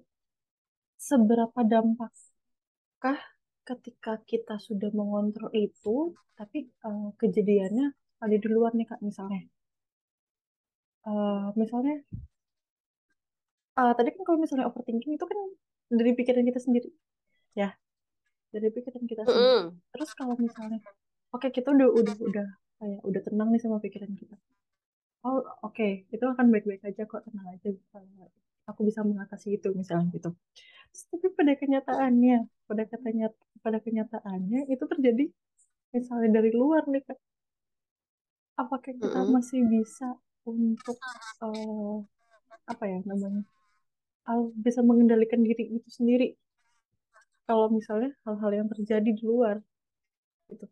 seberapa 0.96 1.60
dampakkah 1.66 3.18
ketika 3.66 4.22
kita 4.22 4.62
sudah 4.62 4.94
mengontrol 4.94 5.50
itu, 5.50 6.14
tapi 6.38 6.70
uh, 6.86 7.10
kejadiannya 7.18 7.90
ada 8.22 8.36
di 8.38 8.48
luar 8.48 8.72
nih 8.78 8.86
kak 8.86 9.02
misalnya. 9.02 9.42
Uh, 11.06 11.54
misalnya 11.54 12.02
uh, 13.78 13.94
tadi 13.94 14.10
kan 14.14 14.22
kalau 14.26 14.38
misalnya 14.42 14.66
overthinking 14.70 15.14
itu 15.18 15.26
kan 15.26 15.38
dari 15.90 16.14
pikiran 16.14 16.46
kita 16.46 16.60
sendiri 16.62 16.88
ya. 17.58 17.74
Dari 18.54 18.70
pikiran 18.70 19.02
kita 19.04 19.26
sendiri. 19.26 19.42
Mm 19.42 19.58
-hmm. 19.58 19.90
terus 19.90 20.10
kalau 20.14 20.38
misalnya 20.38 20.78
oke 21.34 21.42
okay, 21.42 21.50
kita 21.50 21.74
udah 21.74 21.88
udah 21.90 22.16
udah 22.22 22.46
kayak 22.78 23.00
udah 23.02 23.20
tenang 23.26 23.48
nih 23.50 23.60
sama 23.60 23.82
pikiran 23.82 24.14
kita. 24.14 24.38
Oh 25.26 25.42
oke 25.66 25.74
okay, 25.74 26.06
itu 26.14 26.22
akan 26.22 26.54
baik-baik 26.54 26.86
aja 26.86 27.02
kok 27.02 27.26
tenang 27.26 27.50
aja 27.50 27.74
aku 28.66 28.80
bisa 28.86 29.00
mengatasi 29.06 29.58
itu 29.58 29.70
misalnya 29.72 30.10
gitu 30.14 30.30
terus, 30.90 31.02
tapi 31.10 31.26
pada 31.34 31.52
kenyataannya 31.54 32.38
pada 32.66 32.82
katanya 32.86 33.26
pada 33.62 33.78
kenyataannya 33.80 34.70
itu 34.70 34.84
terjadi 34.86 35.24
misalnya 35.94 36.42
dari 36.42 36.50
luar 36.52 36.82
nih 36.90 37.02
kak 37.06 37.18
apakah 38.56 38.90
kita 38.92 39.06
mm 39.06 39.24
-hmm. 39.24 39.32
masih 39.32 39.60
bisa 39.64 40.08
untuk 40.46 40.98
uh, 41.42 42.02
apa 42.66 42.84
ya 42.86 42.98
namanya 43.06 43.42
uh, 44.26 44.50
bisa 44.58 44.82
mengendalikan 44.82 45.42
diri 45.42 45.78
itu 45.78 45.88
sendiri 45.90 46.34
kalau 47.46 47.70
misalnya 47.70 48.10
hal-hal 48.26 48.50
yang 48.50 48.68
terjadi 48.70 49.10
di 49.14 49.22
luar 49.22 49.62
gitu. 50.50 50.66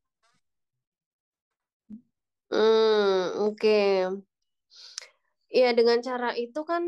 Hmm, 2.50 3.50
oke. 3.50 3.58
Okay. 3.58 4.10
Ya 5.54 5.70
dengan 5.70 6.02
cara 6.02 6.34
itu 6.34 6.60
kan 6.66 6.82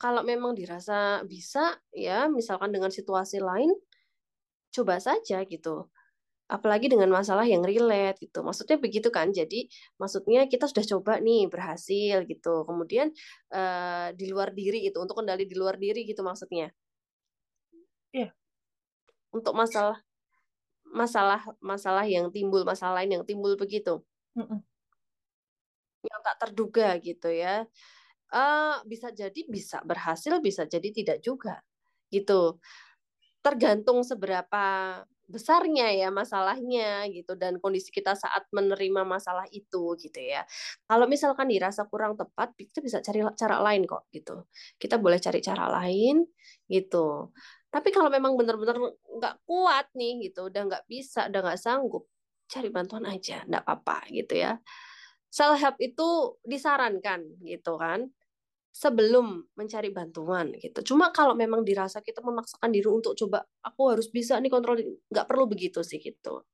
kalau 0.00 0.24
memang 0.24 0.56
dirasa 0.56 1.20
bisa 1.28 1.76
ya 1.92 2.24
misalkan 2.32 2.72
dengan 2.72 2.88
situasi 2.88 3.36
lain 3.44 3.68
coba 4.72 4.96
saja 4.96 5.44
gitu 5.44 5.92
apalagi 6.50 6.90
dengan 6.90 7.06
masalah 7.14 7.46
yang 7.46 7.62
relate 7.62 8.18
gitu. 8.26 8.42
Maksudnya 8.42 8.76
begitu 8.82 9.08
kan. 9.14 9.30
Jadi 9.30 9.70
maksudnya 9.96 10.50
kita 10.50 10.66
sudah 10.66 10.84
coba 10.98 11.22
nih 11.22 11.46
berhasil 11.46 12.26
gitu. 12.26 12.66
Kemudian 12.66 13.14
uh, 13.54 14.10
di 14.18 14.26
luar 14.26 14.50
diri 14.50 14.90
itu 14.90 14.98
untuk 14.98 15.22
kendali 15.22 15.46
di 15.46 15.54
luar 15.54 15.78
diri 15.78 16.02
gitu 16.02 16.26
maksudnya. 16.26 16.74
Iya. 18.10 18.28
Yeah. 18.28 18.30
Untuk 19.30 19.54
masalah 19.54 20.02
masalah 20.90 21.40
masalah 21.62 22.02
yang 22.02 22.34
timbul, 22.34 22.66
masalah 22.66 22.98
lain 22.98 23.22
yang 23.22 23.24
timbul 23.24 23.54
begitu. 23.54 24.02
Mm 24.34 24.42
-mm. 24.42 24.60
Yang 26.02 26.20
tak 26.26 26.36
terduga 26.42 26.88
gitu 26.98 27.30
ya. 27.30 27.62
Uh, 28.30 28.78
bisa 28.86 29.10
jadi 29.10 29.42
bisa 29.50 29.82
berhasil, 29.82 30.38
bisa 30.38 30.62
jadi 30.66 30.88
tidak 30.94 31.18
juga 31.18 31.58
gitu. 32.14 32.62
Tergantung 33.42 34.06
seberapa 34.06 35.00
besarnya 35.30 35.94
ya 35.94 36.10
masalahnya 36.10 37.06
gitu 37.14 37.38
dan 37.38 37.62
kondisi 37.62 37.94
kita 37.94 38.18
saat 38.18 38.50
menerima 38.50 39.06
masalah 39.06 39.46
itu 39.54 39.94
gitu 39.96 40.18
ya. 40.18 40.42
Kalau 40.90 41.06
misalkan 41.06 41.46
dirasa 41.46 41.86
kurang 41.86 42.18
tepat, 42.18 42.50
kita 42.58 42.82
bisa 42.82 42.98
cari 42.98 43.22
cara 43.38 43.62
lain 43.62 43.86
kok 43.86 44.10
gitu. 44.10 44.44
Kita 44.76 44.98
boleh 44.98 45.22
cari 45.22 45.38
cara 45.38 45.70
lain 45.70 46.26
gitu. 46.66 47.30
Tapi 47.70 47.88
kalau 47.94 48.10
memang 48.10 48.34
benar-benar 48.34 48.76
nggak 49.06 49.34
kuat 49.46 49.86
nih 49.94 50.26
gitu, 50.28 50.50
udah 50.50 50.62
nggak 50.66 50.84
bisa, 50.90 51.30
udah 51.30 51.40
nggak 51.46 51.60
sanggup, 51.62 52.10
cari 52.50 52.68
bantuan 52.74 53.06
aja, 53.06 53.46
nggak 53.46 53.62
apa-apa 53.62 54.10
gitu 54.10 54.34
ya. 54.34 54.58
Self 55.30 55.62
help 55.62 55.78
itu 55.78 56.34
disarankan 56.42 57.38
gitu 57.46 57.78
kan 57.78 58.10
sebelum 58.70 59.50
mencari 59.58 59.90
bantuan 59.90 60.54
gitu. 60.56 60.94
Cuma 60.94 61.10
kalau 61.10 61.34
memang 61.34 61.66
dirasa 61.66 61.98
kita 62.00 62.22
memaksakan 62.22 62.70
diri 62.70 62.86
untuk 62.86 63.18
coba 63.18 63.42
aku 63.66 63.82
harus 63.94 64.06
bisa 64.08 64.38
nih 64.38 64.50
kontrol 64.50 64.78
nggak 65.10 65.26
perlu 65.26 65.50
begitu 65.50 65.82
sih 65.82 65.98
gitu. 65.98 66.46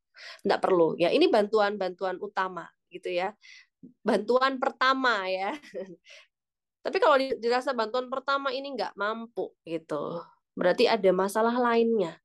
Nggak 0.48 0.61
perlu. 0.64 0.96
Ya 0.96 1.12
ini 1.12 1.29
bantuan-bantuan 1.29 2.16
utama 2.18 2.64
gitu 2.88 3.12
ya. 3.12 3.37
Bantuan 4.00 4.57
pertama 4.57 5.29
ya. 5.29 5.52
Tapi 6.85 6.96
kalau 7.02 7.16
dirasa 7.18 7.76
bantuan 7.76 8.09
pertama 8.09 8.48
ini 8.55 8.72
nggak 8.72 8.96
mampu 8.96 9.52
gitu. 9.68 10.24
Berarti 10.57 10.88
ada 10.88 11.11
masalah 11.12 11.52
lainnya 11.52 12.16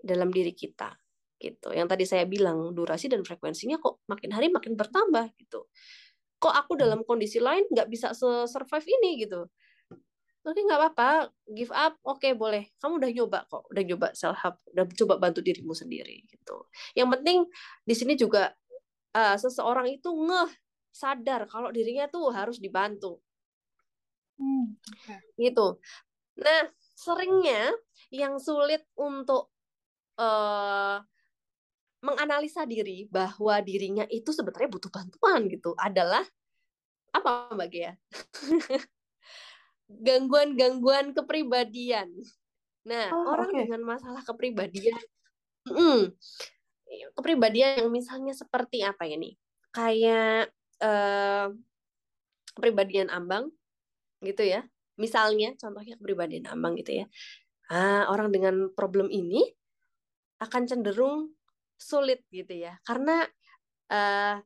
dalam 0.00 0.32
diri 0.32 0.56
kita 0.56 0.96
gitu. 1.36 1.70
Yang 1.76 1.88
tadi 1.92 2.04
saya 2.08 2.24
bilang 2.24 2.72
durasi 2.72 3.12
dan 3.12 3.22
frekuensinya 3.28 3.76
kok 3.76 4.02
makin 4.08 4.32
hari 4.32 4.48
makin 4.48 4.72
bertambah 4.74 5.36
gitu 5.36 5.68
kok 6.38 6.54
aku 6.54 6.78
dalam 6.78 7.02
kondisi 7.02 7.42
lain 7.42 7.66
nggak 7.68 7.90
bisa 7.90 8.14
survive 8.46 8.86
ini 8.86 9.26
gitu 9.26 9.46
Oke 10.48 10.64
nggak 10.64 10.80
apa-apa, 10.80 11.28
give 11.52 11.68
up, 11.76 12.00
oke 12.00 12.24
okay, 12.24 12.32
boleh. 12.32 12.72
Kamu 12.80 12.96
udah 12.96 13.10
nyoba 13.12 13.44
kok, 13.52 13.68
udah 13.68 13.82
nyoba 13.84 14.08
self 14.16 14.40
help, 14.40 14.56
udah 14.72 14.88
coba 14.96 15.20
bantu 15.20 15.44
dirimu 15.44 15.76
sendiri 15.76 16.24
gitu. 16.24 16.64
Yang 16.96 17.08
penting 17.20 17.38
di 17.84 17.94
sini 17.94 18.14
juga 18.16 18.56
uh, 19.12 19.36
seseorang 19.36 19.92
itu 19.92 20.08
ngeh 20.08 20.48
sadar 20.88 21.44
kalau 21.52 21.68
dirinya 21.68 22.08
tuh 22.08 22.32
harus 22.32 22.56
dibantu. 22.56 23.20
Hmm. 24.40 24.78
Gitu. 25.36 25.82
Nah 26.40 26.62
seringnya 26.96 27.74
yang 28.08 28.40
sulit 28.40 28.88
untuk 28.96 29.52
uh, 30.16 31.02
menganalisa 31.98 32.62
diri 32.62 33.10
bahwa 33.10 33.58
dirinya 33.62 34.06
itu 34.06 34.30
sebenarnya 34.30 34.70
butuh 34.70 34.90
bantuan 34.90 35.50
gitu 35.50 35.74
adalah 35.74 36.22
apa 37.10 37.50
Mbak 37.54 37.68
Gia? 37.72 37.92
Gangguan-gangguan 39.88 41.16
kepribadian. 41.16 42.12
Nah, 42.86 43.10
Oh, 43.12 43.34
orang 43.34 43.50
oke. 43.50 43.58
dengan 43.66 43.82
masalah 43.82 44.22
kepribadian, 44.22 45.00
mm, 45.66 46.12
kepribadian 47.16 47.84
yang 47.84 47.90
misalnya 47.92 48.36
seperti 48.36 48.84
apa 48.84 49.08
ya 49.08 49.16
nih? 49.16 49.34
Kayak 49.72 50.52
eh, 50.78 51.46
kepribadian 52.54 53.10
ambang 53.10 53.50
gitu 54.22 54.44
ya. 54.46 54.66
Misalnya, 54.98 55.54
contohnya 55.58 55.94
kepribadian 55.98 56.46
ambang 56.50 56.74
gitu 56.78 57.02
ya. 57.02 57.06
Ah, 57.68 58.08
orang 58.08 58.32
dengan 58.32 58.72
problem 58.72 59.08
ini 59.12 59.44
akan 60.40 60.62
cenderung 60.70 61.37
sulit 61.78 62.26
gitu 62.28 62.52
ya. 62.52 62.76
Karena 62.82 63.24
eh, 63.88 64.36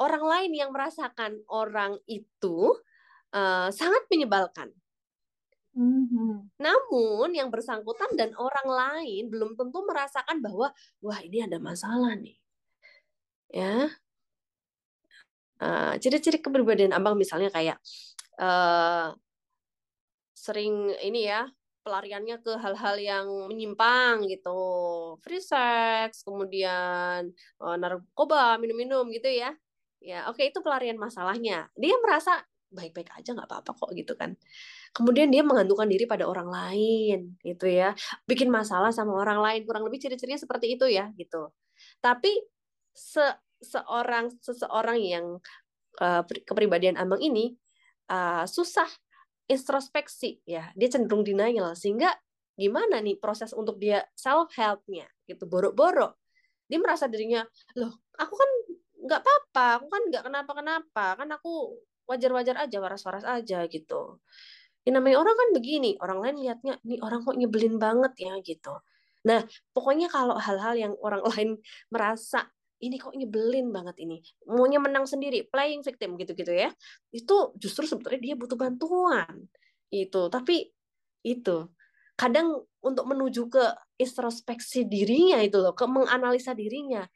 orang 0.00 0.24
lain 0.24 0.52
yang 0.56 0.70
merasakan 0.72 1.44
orang 1.52 2.00
itu 2.08 2.72
eh, 3.36 3.68
sangat 3.70 4.08
menyebalkan. 4.10 4.72
Mhm. 5.76 6.56
Namun 6.56 7.28
yang 7.36 7.52
bersangkutan 7.52 8.16
dan 8.16 8.32
orang 8.40 8.64
lain 8.66 9.28
belum 9.28 9.60
tentu 9.60 9.84
merasakan 9.84 10.40
bahwa 10.40 10.72
wah 11.04 11.20
ini 11.20 11.44
ada 11.44 11.60
masalah 11.60 12.16
nih. 12.16 12.40
Ya, 13.52 13.92
Uh, 15.56 15.96
ciri-ciri 15.96 16.36
kepribadian 16.36 16.92
ambang 16.92 17.16
misalnya 17.16 17.48
kayak 17.48 17.80
uh, 18.36 19.16
sering 20.36 20.92
ini 21.00 21.32
ya 21.32 21.48
pelariannya 21.86 22.42
ke 22.42 22.58
hal-hal 22.58 22.96
yang 22.98 23.26
menyimpang 23.46 24.26
gitu, 24.26 24.58
free 25.22 25.38
sex, 25.38 26.26
kemudian 26.26 27.30
uh, 27.62 27.76
narkoba, 27.78 28.58
minum-minum 28.58 29.06
gitu 29.14 29.30
ya. 29.30 29.54
Ya, 30.02 30.26
oke 30.26 30.42
okay, 30.42 30.50
itu 30.50 30.58
pelarian 30.58 30.98
masalahnya. 30.98 31.70
Dia 31.78 31.94
merasa 32.02 32.42
baik-baik 32.74 33.14
aja 33.14 33.30
nggak 33.30 33.46
apa-apa 33.46 33.70
kok 33.78 33.90
gitu 33.94 34.18
kan. 34.18 34.34
Kemudian 34.90 35.30
dia 35.30 35.46
menggantungkan 35.46 35.86
diri 35.86 36.10
pada 36.10 36.26
orang 36.26 36.50
lain 36.50 37.38
gitu 37.46 37.70
ya, 37.70 37.94
bikin 38.26 38.50
masalah 38.50 38.90
sama 38.90 39.14
orang 39.14 39.38
lain. 39.38 39.62
Kurang 39.62 39.86
lebih 39.86 40.02
ciri-cirinya 40.02 40.42
seperti 40.42 40.74
itu 40.74 40.90
ya 40.90 41.14
gitu. 41.14 41.54
Tapi 42.02 42.34
se 42.90 43.22
seorang 43.62 44.28
seseorang 44.42 44.98
yang 45.00 45.26
uh, 46.02 46.22
kepribadian 46.26 47.00
ambang 47.00 47.24
ini 47.24 47.56
uh, 48.12 48.44
susah 48.44 48.88
introspeksi 49.46 50.42
ya. 50.46 50.70
Dia 50.74 50.88
cenderung 50.90 51.22
denial 51.22 51.74
sehingga 51.78 52.10
gimana 52.56 52.98
nih 53.02 53.20
proses 53.20 53.54
untuk 53.54 53.78
dia 53.78 54.02
self 54.14 54.50
helpnya 54.54 55.06
gitu. 55.26 55.46
Borok-borok. 55.46 56.18
Dia 56.66 56.78
merasa 56.82 57.06
dirinya 57.06 57.46
loh 57.78 57.94
aku 58.18 58.34
kan 58.34 58.50
nggak 59.06 59.20
apa-apa 59.22 59.66
aku 59.78 59.86
kan 59.86 60.02
nggak 60.10 60.22
kenapa-kenapa 60.26 61.06
kan 61.14 61.28
aku 61.30 61.78
wajar-wajar 62.10 62.58
aja 62.58 62.76
waras-waras 62.82 63.22
aja 63.22 63.62
gitu. 63.70 64.18
Ini 64.86 64.94
namanya 64.98 65.18
orang 65.22 65.36
kan 65.38 65.48
begini 65.54 65.98
orang 65.98 66.18
lain 66.22 66.36
lihatnya 66.42 66.74
nih 66.86 66.98
orang 67.02 67.22
kok 67.22 67.38
nyebelin 67.38 67.78
banget 67.78 68.12
ya 68.18 68.34
gitu. 68.42 68.74
Nah 69.26 69.42
pokoknya 69.74 70.06
kalau 70.10 70.38
hal-hal 70.38 70.74
yang 70.78 70.92
orang 71.02 71.22
lain 71.34 71.58
merasa 71.90 72.46
ini 72.82 72.96
kok 73.00 73.16
nyebelin 73.16 73.72
banget 73.72 73.96
ini. 74.04 74.20
Maunya 74.48 74.76
menang 74.82 75.08
sendiri 75.08 75.48
playing 75.48 75.80
victim 75.80 76.20
gitu-gitu 76.20 76.52
ya. 76.52 76.68
Itu 77.14 77.56
justru 77.56 77.88
sebetulnya 77.88 78.20
dia 78.20 78.34
butuh 78.36 78.58
bantuan 78.58 79.48
itu 79.86 80.26
tapi 80.34 80.74
itu 81.22 81.70
kadang 82.18 82.66
untuk 82.82 83.04
menuju 83.06 83.46
ke 83.46 83.64
introspeksi 84.02 84.88
dirinya 84.88 85.38
itu 85.42 85.62
loh 85.62 85.76
ke 85.78 85.86
menganalisa 85.86 86.56
dirinya 86.58 87.06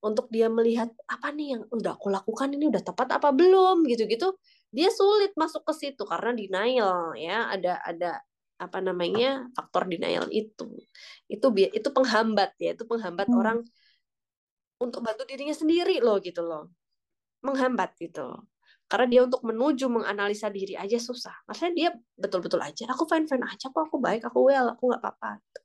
untuk 0.00 0.32
dia 0.32 0.48
melihat 0.48 0.88
apa 1.04 1.28
nih 1.28 1.56
yang 1.56 1.62
udah 1.68 1.92
aku 2.00 2.08
lakukan 2.08 2.48
ini 2.56 2.72
udah 2.72 2.80
tepat 2.80 3.20
apa 3.20 3.36
belum? 3.36 3.84
Gitu-gitu 3.84 4.32
dia 4.72 4.88
sulit 4.88 5.36
masuk 5.36 5.60
ke 5.68 5.72
situ 5.76 6.02
karena 6.08 6.32
denial 6.32 7.12
ya. 7.20 7.52
Ada 7.52 7.84
ada 7.84 8.12
apa 8.56 8.80
namanya 8.80 9.48
faktor 9.52 9.84
denial 9.92 10.24
itu. 10.32 10.72
Itu 11.28 11.52
itu 11.52 11.88
penghambat 11.92 12.56
ya 12.56 12.72
itu 12.72 12.84
penghambat 12.88 13.28
hmm. 13.28 13.40
orang 13.40 13.58
untuk 14.80 15.04
bantu 15.04 15.28
dirinya 15.28 15.52
sendiri 15.52 16.00
loh 16.00 16.16
gitu 16.18 16.40
loh 16.40 16.72
menghambat 17.44 17.96
gitu 18.00 18.48
karena 18.90 19.06
dia 19.06 19.20
untuk 19.22 19.46
menuju 19.46 19.86
menganalisa 19.86 20.50
diri 20.50 20.74
aja 20.74 20.98
susah 20.98 21.46
maksudnya 21.46 21.72
dia 21.76 21.90
betul-betul 22.18 22.58
aja 22.58 22.90
aku 22.90 23.06
fine 23.06 23.28
fine 23.30 23.46
aja 23.46 23.70
kok 23.70 23.86
aku 23.86 24.02
baik 24.02 24.26
aku 24.26 24.50
well 24.50 24.74
aku 24.74 24.90
nggak 24.90 24.98
apa-apa 24.98 25.38
gitu. 25.38 25.60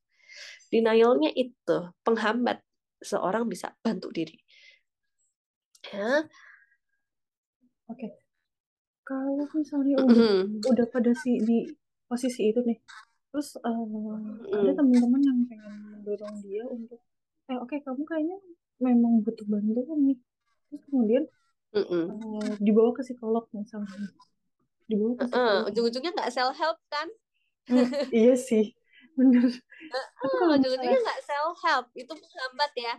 denialnya 0.69 1.31
itu 1.33 1.77
penghambat 2.05 2.61
seorang 3.01 3.49
bisa 3.49 3.73
bantu 3.81 4.13
diri 4.13 4.37
ya 5.89 6.21
oke 7.89 7.97
okay. 7.97 8.11
kalau 9.01 9.41
misalnya 9.57 9.97
udah 10.05 10.45
mm. 10.45 10.69
udah 10.69 10.85
pada 10.93 11.11
si 11.17 11.41
di 11.41 11.65
posisi 12.05 12.53
itu 12.53 12.61
nih 12.61 12.77
terus 13.33 13.57
uh, 13.57 13.73
mm. 13.73 14.53
ada 14.53 14.71
teman-teman 14.77 15.21
yang 15.25 15.37
pengen 15.49 15.73
mendorong 15.97 16.35
dia 16.45 16.61
untuk 16.69 17.01
eh 17.49 17.57
oke 17.57 17.73
okay, 17.73 17.81
kamu 17.81 18.05
kayaknya 18.05 18.37
memang 18.79 19.23
butuh 19.23 19.45
bantuan 19.47 19.99
nih. 20.11 20.19
Terus 20.69 20.83
kemudian 20.91 21.23
mm 21.75 21.85
-mm. 21.85 22.05
Uh, 22.11 22.53
dibawa 22.59 22.91
ke 22.95 23.01
psikolog 23.03 23.45
misalnya. 23.55 24.11
Dibawa 24.87 25.13
ke 25.15 25.23
psikolog. 25.27 25.47
Uh, 25.47 25.69
ujung-ujungnya 25.71 26.11
nggak 26.15 26.33
self 26.33 26.55
help 26.59 26.79
kan? 26.91 27.07
Hmm, 27.65 27.87
iya 28.11 28.35
sih. 28.35 28.75
Bener. 29.15 29.47
Uh, 29.91 30.07
kalau 30.35 30.55
ujung-ujungnya 30.59 30.99
nggak 30.99 31.23
self 31.23 31.57
help 31.63 31.85
itu 31.95 32.11
menghambat 32.11 32.73
ya. 32.75 32.95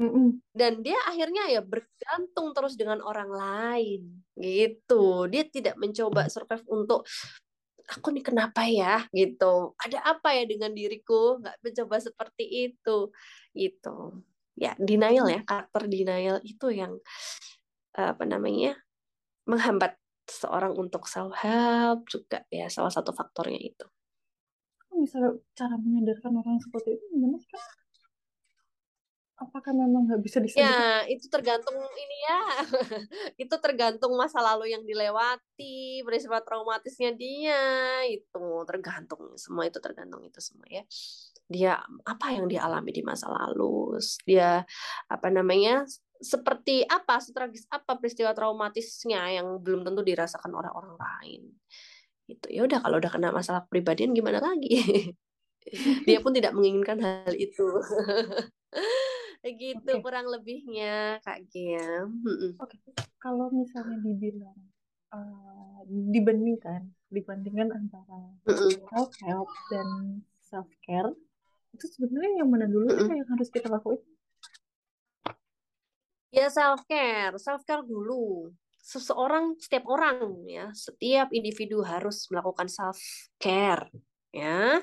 Mm 0.00 0.08
-mm. 0.08 0.28
dan 0.56 0.80
dia 0.80 0.96
akhirnya 1.04 1.44
ya 1.52 1.60
bergantung 1.60 2.56
terus 2.56 2.72
dengan 2.72 3.04
orang 3.04 3.28
lain. 3.28 4.24
Gitu. 4.32 5.28
Dia 5.28 5.44
tidak 5.44 5.76
mencoba 5.76 6.24
survive 6.32 6.64
untuk 6.72 7.04
aku 7.84 8.08
nih 8.08 8.24
kenapa 8.24 8.64
ya? 8.64 9.04
Gitu. 9.12 9.76
Ada 9.76 10.00
apa 10.00 10.32
ya 10.32 10.48
dengan 10.48 10.72
diriku? 10.72 11.36
Nggak 11.44 11.56
mencoba 11.60 12.00
seperti 12.00 12.72
itu. 12.72 13.12
Gitu 13.52 14.24
ya 14.60 14.76
denial 14.76 15.26
ya 15.32 15.40
karakter 15.48 15.88
denial 15.88 16.36
itu 16.44 16.68
yang 16.68 17.00
apa 17.96 18.22
namanya 18.28 18.76
menghambat 19.48 19.96
seorang 20.28 20.76
untuk 20.76 21.08
self 21.08 21.32
help 21.40 22.06
juga 22.06 22.44
ya 22.52 22.68
salah 22.68 22.92
satu 22.92 23.10
faktornya 23.10 23.58
itu. 23.58 23.86
Misalnya 24.94 25.40
cara 25.56 25.74
menyadarkan 25.80 26.32
orang 26.38 26.60
seperti 26.60 27.00
itu 27.00 27.04
gimana 27.16 27.40
sih? 27.40 27.50
Apakah 29.40 29.72
memang 29.72 30.04
nggak 30.04 30.20
bisa 30.20 30.36
disadari? 30.36 30.68
Ya 30.68 31.00
itu 31.08 31.24
tergantung 31.32 31.72
ini 31.72 32.18
ya, 32.28 32.40
itu 33.48 33.54
tergantung 33.56 34.12
masa 34.12 34.44
lalu 34.44 34.68
yang 34.76 34.84
dilewati, 34.84 36.04
peristiwa 36.04 36.44
traumatisnya 36.44 37.16
dia 37.16 37.64
itu 38.04 38.44
tergantung 38.68 39.32
semua 39.40 39.64
itu 39.64 39.80
tergantung 39.80 40.20
itu 40.28 40.36
semua 40.44 40.68
ya. 40.68 40.84
Dia 41.48 41.80
apa 42.04 42.36
yang 42.36 42.52
dia 42.52 42.68
alami 42.68 42.92
di 42.92 43.00
masa 43.00 43.32
lalu 43.32 43.96
dia 44.28 44.60
apa 45.08 45.28
namanya 45.32 45.88
seperti 46.20 46.84
apa 46.84 47.16
setragis 47.24 47.64
apa 47.72 47.96
peristiwa 47.96 48.36
traumatisnya 48.36 49.40
yang 49.40 49.56
belum 49.64 49.88
tentu 49.88 50.04
dirasakan 50.04 50.52
oleh 50.52 50.68
orang 50.68 51.00
lain. 51.00 51.42
Itu 52.28 52.44
ya 52.52 52.68
udah 52.68 52.84
kalau 52.84 53.00
udah 53.00 53.08
kena 53.08 53.32
masalah 53.32 53.64
pribadian 53.64 54.12
gimana 54.12 54.36
lagi? 54.36 54.84
Dia 56.08 56.20
pun 56.24 56.32
tidak 56.32 56.56
menginginkan 56.56 57.00
hal 57.00 57.32
itu 57.36 57.68
gitu 59.48 59.80
okay. 59.80 60.02
kurang 60.04 60.28
lebihnya 60.28 61.16
kak 61.24 61.48
Gia 61.48 62.04
okay. 62.60 62.78
kalau 63.16 63.48
misalnya 63.48 63.96
dibilang 64.04 64.58
uh, 65.16 65.80
dibandingkan 65.88 66.92
dibandingkan 67.08 67.72
antara 67.72 68.36
self 68.92 69.10
help 69.24 69.48
dan 69.72 70.20
self 70.44 70.68
care 70.84 71.14
itu 71.74 71.86
sebenarnya 71.86 72.42
yang 72.42 72.48
mana 72.50 72.66
dulu 72.66 72.90
sih 72.90 73.14
yang 73.14 73.28
harus 73.30 73.48
kita 73.50 73.70
lakuin? 73.70 74.02
Ya 76.30 76.46
self 76.50 76.86
care, 76.86 77.34
self 77.38 77.62
care 77.66 77.82
dulu. 77.86 78.50
Seseorang, 78.80 79.54
setiap 79.60 79.86
orang 79.86 80.40
ya, 80.48 80.72
setiap 80.74 81.30
individu 81.30 81.84
harus 81.86 82.26
melakukan 82.32 82.66
self 82.66 82.98
care 83.38 83.86
ya 84.30 84.82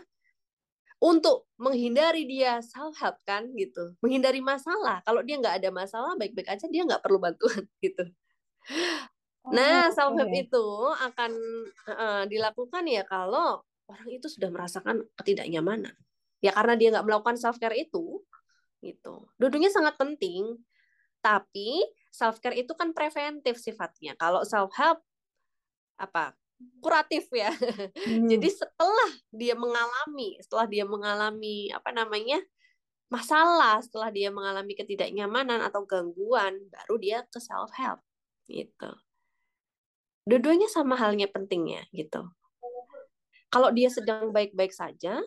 untuk 0.98 1.46
menghindari 1.62 2.26
dia 2.26 2.58
self 2.66 2.98
help 2.98 3.22
kan 3.26 3.50
gitu, 3.54 3.94
menghindari 4.02 4.42
masalah. 4.42 5.02
Kalau 5.06 5.22
dia 5.22 5.38
nggak 5.38 5.62
ada 5.62 5.70
masalah, 5.70 6.18
baik-baik 6.18 6.50
aja 6.50 6.66
dia 6.66 6.82
nggak 6.86 7.02
perlu 7.06 7.22
bantuan 7.22 7.64
gitu. 7.86 8.06
Oh, 9.46 9.54
nah, 9.54 9.94
self 9.94 10.18
help 10.18 10.32
okay. 10.34 10.50
itu 10.50 10.68
akan 10.98 11.32
uh, 11.88 12.24
dilakukan 12.26 12.84
ya 12.90 13.06
kalau 13.06 13.62
orang 13.88 14.10
itu 14.12 14.28
sudah 14.28 14.52
merasakan 14.52 15.08
ketidaknyamanan 15.16 15.96
ya 16.44 16.54
karena 16.54 16.74
dia 16.78 16.88
nggak 16.94 17.06
melakukan 17.08 17.38
self 17.40 17.58
care 17.58 17.78
itu 17.78 18.22
gitu 18.84 19.26
dua 19.42 19.50
sangat 19.74 19.98
penting 19.98 20.54
tapi 21.24 21.82
self 22.14 22.38
care 22.38 22.54
itu 22.54 22.72
kan 22.78 22.94
preventif 22.94 23.58
sifatnya 23.58 24.14
kalau 24.20 24.46
self 24.46 24.70
help 24.78 25.02
apa 25.98 26.38
kuratif 26.82 27.30
ya 27.34 27.52
hmm. 28.08 28.28
jadi 28.28 28.48
setelah 28.50 29.12
dia 29.30 29.54
mengalami 29.54 30.38
setelah 30.42 30.66
dia 30.66 30.86
mengalami 30.88 31.70
apa 31.70 31.90
namanya 31.94 32.42
masalah 33.08 33.80
setelah 33.80 34.12
dia 34.12 34.34
mengalami 34.34 34.76
ketidaknyamanan 34.76 35.64
atau 35.64 35.88
gangguan 35.88 36.58
baru 36.74 36.96
dia 37.00 37.18
ke 37.30 37.40
self 37.40 37.72
help 37.78 38.04
gitu 38.50 38.92
Dua-duanya 40.28 40.68
sama 40.68 41.00
halnya 41.00 41.32
pentingnya 41.32 41.88
gitu. 41.96 42.28
Kalau 43.48 43.72
dia 43.72 43.88
sedang 43.88 44.36
baik-baik 44.36 44.76
saja, 44.76 45.24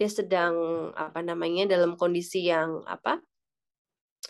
dia 0.00 0.08
sedang 0.08 0.56
apa 0.96 1.20
namanya 1.20 1.68
dalam 1.68 1.92
kondisi 2.00 2.48
yang 2.48 2.80
apa 2.88 3.20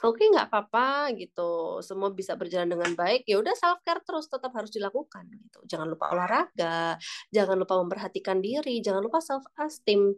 oke 0.05 0.21
okay, 0.21 0.27
nggak 0.29 0.53
apa-apa 0.53 1.17
gitu. 1.17 1.81
Semua 1.81 2.13
bisa 2.13 2.37
berjalan 2.37 2.69
dengan 2.69 2.93
baik 2.93 3.25
ya 3.25 3.41
udah 3.41 3.57
self 3.57 3.81
care 3.83 4.05
terus 4.05 4.29
tetap 4.29 4.53
harus 4.53 4.71
dilakukan 4.71 5.25
gitu. 5.33 5.59
Jangan 5.65 5.89
lupa 5.89 6.13
olahraga 6.13 7.01
jangan 7.33 7.57
lupa 7.57 7.81
memperhatikan 7.81 8.39
diri 8.45 8.85
jangan 8.85 9.01
lupa 9.01 9.25
self 9.25 9.45
esteem 9.57 10.15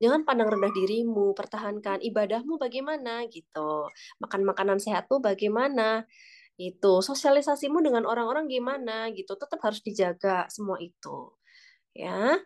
jangan 0.00 0.24
pandang 0.28 0.48
rendah 0.52 0.72
dirimu 0.72 1.32
pertahankan 1.32 2.04
ibadahmu 2.04 2.60
bagaimana 2.60 3.24
gitu. 3.32 3.88
Makan 4.20 4.40
makanan 4.44 4.78
sehatmu 4.78 5.24
bagaimana 5.24 6.04
itu 6.60 7.00
sosialisasimu 7.00 7.80
dengan 7.80 8.04
orang-orang 8.04 8.44
gimana 8.46 9.08
gitu. 9.16 9.34
Tetap 9.40 9.58
harus 9.64 9.80
dijaga 9.80 10.44
semua 10.52 10.76
itu 10.78 11.32
ya. 11.96 12.36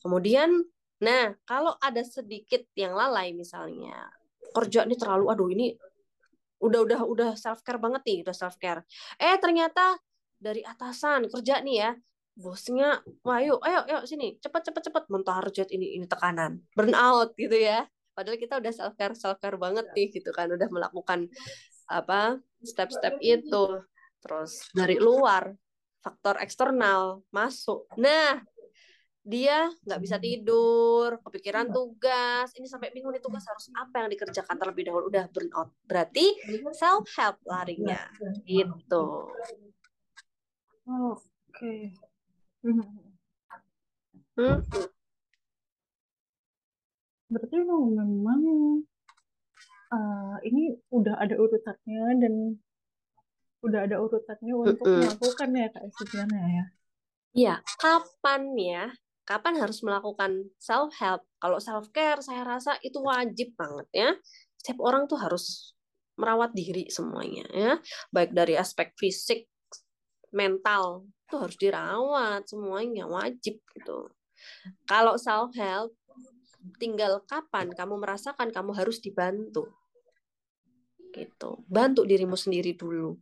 Kemudian 0.00 0.64
nah 0.98 1.30
kalau 1.46 1.78
ada 1.78 2.02
sedikit 2.02 2.66
yang 2.74 2.90
lalai 2.96 3.30
misalnya 3.30 4.10
kerja 4.50 4.82
ini 4.82 4.96
terlalu 4.98 5.24
aduh 5.30 5.48
ini 5.52 5.76
udah 6.58 6.80
udah 6.84 7.00
udah 7.06 7.30
self 7.38 7.62
care 7.62 7.78
banget 7.78 8.02
nih 8.06 8.18
udah 8.26 8.34
self 8.34 8.58
care 8.58 8.82
eh 9.18 9.36
ternyata 9.38 9.98
dari 10.38 10.62
atasan 10.62 11.30
kerja 11.30 11.62
nih 11.62 11.76
ya 11.82 11.90
bosnya 12.38 13.02
wah 13.26 13.42
yuk 13.42 13.58
ayo 13.66 13.82
ayo 13.90 14.06
sini 14.06 14.38
cepet 14.38 14.70
cepet 14.70 14.82
cepet 14.90 15.04
mentarget 15.10 15.68
ini 15.74 15.98
ini 15.98 16.06
tekanan 16.06 16.62
burn 16.78 16.94
out 16.94 17.34
gitu 17.34 17.58
ya. 17.58 17.82
Padahal 18.14 18.34
kita 18.34 18.58
udah 18.58 18.72
self 18.74 18.94
care 18.98 19.14
self 19.14 19.38
care 19.38 19.54
banget 19.54 19.86
nih 19.94 20.10
gitu 20.10 20.34
kan 20.34 20.50
udah 20.50 20.66
melakukan 20.70 21.30
apa 21.86 22.42
step-step 22.62 23.18
itu. 23.22 23.82
Terus 24.18 24.70
dari 24.74 24.98
luar 24.98 25.54
faktor 26.02 26.42
eksternal 26.42 27.22
masuk. 27.30 27.86
Nah 27.94 28.42
dia 29.28 29.68
nggak 29.84 30.00
bisa 30.00 30.16
tidur, 30.16 31.20
kepikiran 31.20 31.68
tugas, 31.68 32.48
ini 32.56 32.64
sampai 32.64 32.88
bingung 32.96 33.12
nih 33.12 33.20
tugas 33.20 33.44
harus 33.44 33.68
apa 33.76 34.00
yang 34.00 34.08
dikerjakan 34.08 34.56
terlebih 34.56 34.88
dahulu 34.88 35.12
udah 35.12 35.28
burn 35.28 35.52
out. 35.52 35.68
Berarti 35.84 36.32
self 36.72 37.04
help 37.12 37.36
larinya. 37.44 38.08
Gitu. 38.48 39.04
Oke. 40.88 41.20
Okay. 41.52 41.80
Hmm. 42.64 42.88
Berarti 47.28 47.56
memang 47.60 48.80
uh, 49.92 50.36
ini 50.40 50.72
udah 50.88 51.20
ada 51.20 51.36
urutannya 51.36 52.16
dan 52.16 52.56
udah 53.60 53.80
ada 53.84 54.00
urutannya 54.00 54.54
untuk 54.56 54.88
mm 54.88 55.04
melakukan 55.04 55.48
ya 55.52 55.68
kak 55.68 55.84
sebenarnya 56.00 56.44
ya. 56.48 56.64
Iya, 57.36 57.54
kapan 57.76 58.56
ya 58.56 58.88
kapan 59.28 59.60
harus 59.60 59.84
melakukan 59.84 60.48
self 60.56 60.96
help 60.96 61.20
kalau 61.36 61.60
self 61.60 61.92
care 61.92 62.24
saya 62.24 62.48
rasa 62.48 62.80
itu 62.80 62.96
wajib 63.04 63.52
banget 63.60 63.88
ya. 63.92 64.10
Setiap 64.56 64.80
orang 64.80 65.04
tuh 65.04 65.20
harus 65.20 65.76
merawat 66.16 66.56
diri 66.56 66.88
semuanya 66.88 67.44
ya. 67.52 67.72
Baik 68.08 68.32
dari 68.32 68.56
aspek 68.56 68.96
fisik 68.96 69.44
mental 70.32 71.04
itu 71.28 71.36
harus 71.36 71.56
dirawat 71.60 72.48
semuanya 72.48 73.04
wajib 73.04 73.60
gitu. 73.76 74.08
Kalau 74.88 75.20
self 75.20 75.52
help 75.60 75.92
tinggal 76.80 77.20
kapan 77.28 77.68
kamu 77.76 78.00
merasakan 78.00 78.48
kamu 78.48 78.72
harus 78.72 79.04
dibantu. 79.04 79.68
Gitu. 81.12 81.50
Bantu 81.68 82.08
dirimu 82.08 82.32
sendiri 82.34 82.72
dulu. 82.72 83.20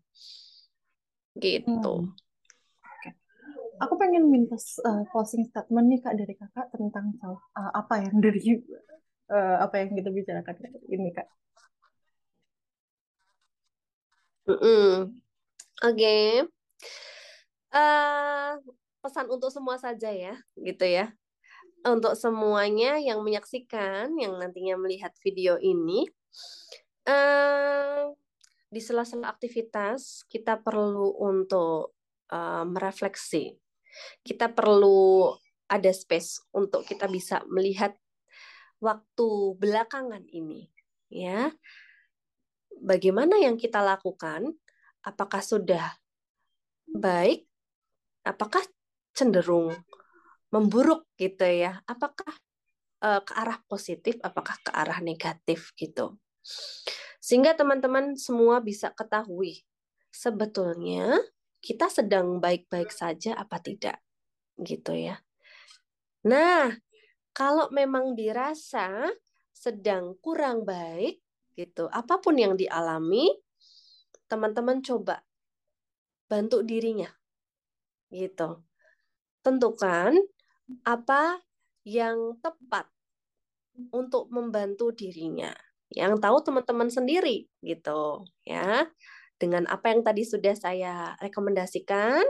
Gitu. 1.35 1.67
Hmm 1.75 2.26
aku 3.81 3.95
pengen 4.01 4.29
minta 4.33 4.57
uh, 4.57 5.03
closing 5.13 5.45
statement 5.49 5.87
nih 5.91 6.01
kak 6.01 6.15
dari 6.17 6.35
kakak 6.37 6.67
tentang 6.73 7.13
uh, 7.23 7.73
apa 7.77 8.05
yang 8.05 8.17
dari 8.25 8.63
uh, 9.33 9.57
apa 9.65 9.75
yang 9.85 9.91
kita 9.97 10.11
bicarakan 10.13 10.55
ini 10.89 11.11
kak. 11.13 11.29
Mm 14.47 14.59
-mm. 14.59 14.91
Oke. 15.83 15.99
Okay. 15.99 16.27
Uh, 17.75 18.57
pesan 19.03 19.27
untuk 19.29 19.51
semua 19.51 19.77
saja 19.77 20.09
ya, 20.09 20.39
gitu 20.57 20.87
ya. 20.87 21.13
Untuk 21.83 22.15
semuanya 22.19 22.99
yang 22.99 23.23
menyaksikan, 23.23 24.15
yang 24.17 24.39
nantinya 24.39 24.79
melihat 24.81 25.13
video 25.23 25.59
ini, 25.59 26.07
uh, 27.07 28.11
di 28.71 28.81
sela-sela 28.83 29.31
aktivitas 29.31 30.27
kita 30.27 30.59
perlu 30.59 31.15
untuk 31.23 31.95
uh, 32.31 32.65
merefleksi 32.67 33.66
kita 34.23 34.51
perlu 34.53 35.35
ada 35.67 35.91
space 35.91 36.43
untuk 36.55 36.87
kita 36.87 37.11
bisa 37.11 37.43
melihat 37.51 37.95
waktu 38.79 39.29
belakangan 39.59 40.23
ini 40.31 40.71
ya. 41.11 41.51
Bagaimana 42.77 43.41
yang 43.41 43.57
kita 43.57 43.81
lakukan? 43.81 44.53
Apakah 45.01 45.41
sudah 45.41 45.97
baik? 46.91 47.49
Apakah 48.27 48.63
cenderung 49.17 49.73
memburuk 50.53 51.09
gitu 51.17 51.47
ya? 51.47 51.81
Apakah 51.89 52.37
uh, 53.01 53.21
ke 53.25 53.33
arah 53.33 53.59
positif 53.65 54.21
apakah 54.21 54.61
ke 54.61 54.71
arah 54.71 55.01
negatif 55.01 55.73
gitu? 55.79 56.21
Sehingga 57.23 57.57
teman-teman 57.57 58.15
semua 58.15 58.61
bisa 58.63 58.93
ketahui 58.93 59.65
sebetulnya 60.13 61.19
kita 61.67 61.91
sedang 61.91 62.39
baik-baik 62.39 62.95
saja 62.95 63.35
apa 63.35 63.59
tidak 63.59 63.99
gitu 64.55 64.95
ya. 64.95 65.19
Nah, 66.31 66.71
kalau 67.35 67.67
memang 67.75 68.15
dirasa 68.15 69.11
sedang 69.51 70.15
kurang 70.23 70.63
baik 70.63 71.19
gitu, 71.59 71.91
apa 71.91 72.23
pun 72.23 72.39
yang 72.39 72.55
dialami, 72.55 73.27
teman-teman 74.31 74.79
coba 74.79 75.27
bantu 76.31 76.63
dirinya. 76.63 77.11
Gitu. 78.15 78.63
Tentukan 79.43 80.15
apa 80.87 81.43
yang 81.83 82.39
tepat 82.39 82.87
untuk 83.91 84.31
membantu 84.31 84.95
dirinya. 84.95 85.51
Yang 85.91 86.23
tahu 86.23 86.37
teman-teman 86.47 86.91
sendiri 86.91 87.47
gitu, 87.63 88.23
ya 88.43 88.87
dengan 89.37 89.69
apa 89.69 89.93
yang 89.93 90.01
tadi 90.01 90.25
sudah 90.25 90.55
saya 90.57 91.13
rekomendasikan 91.21 92.25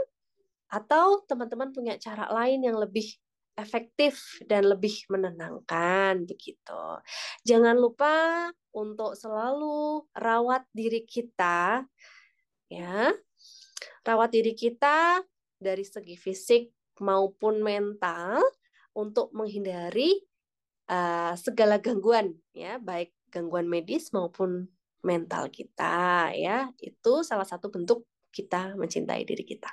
atau 0.67 1.23
teman-teman 1.31 1.71
punya 1.71 1.95
cara 1.99 2.27
lain 2.31 2.67
yang 2.67 2.75
lebih 2.79 3.07
efektif 3.57 4.43
dan 4.45 4.69
lebih 4.69 5.09
menenangkan 5.09 6.29
begitu. 6.29 6.83
Jangan 7.49 7.81
lupa 7.81 8.49
untuk 8.77 9.17
selalu 9.17 10.05
rawat 10.13 10.69
diri 10.77 11.09
kita 11.09 11.87
ya. 12.69 13.15
Rawat 14.05 14.31
diri 14.37 14.53
kita 14.53 15.25
dari 15.57 15.83
segi 15.83 16.15
fisik 16.21 16.71
maupun 17.01 17.65
mental 17.65 18.45
untuk 18.93 19.33
menghindari 19.33 20.17
uh, 20.89 21.33
segala 21.37 21.81
gangguan 21.81 22.37
ya, 22.53 22.77
baik 22.81 23.13
gangguan 23.33 23.69
medis 23.69 24.13
maupun 24.13 24.69
mental 25.07 25.47
kita 25.55 26.35
ya 26.35 26.67
itu 26.83 27.13
salah 27.23 27.47
satu 27.47 27.71
bentuk 27.71 28.03
kita 28.37 28.77
mencintai 28.77 29.25
diri 29.25 29.41
kita. 29.41 29.73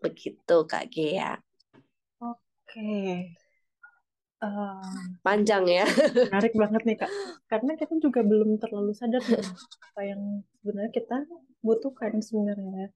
Begitu 0.00 0.56
kak 0.64 0.88
Gea. 0.88 1.36
Oke. 2.24 3.36
Uh, 4.40 4.80
panjang 5.20 5.68
ya. 5.68 5.84
menarik 6.32 6.56
banget 6.56 6.82
nih 6.88 6.96
kak. 6.96 7.12
Karena 7.44 7.76
kita 7.76 7.92
juga 8.00 8.24
belum 8.24 8.56
terlalu 8.56 8.96
sadar 8.96 9.20
apa 9.92 10.00
yang 10.00 10.40
sebenarnya 10.64 10.92
kita 10.96 11.28
butuhkan 11.60 12.24
sebenarnya. 12.24 12.88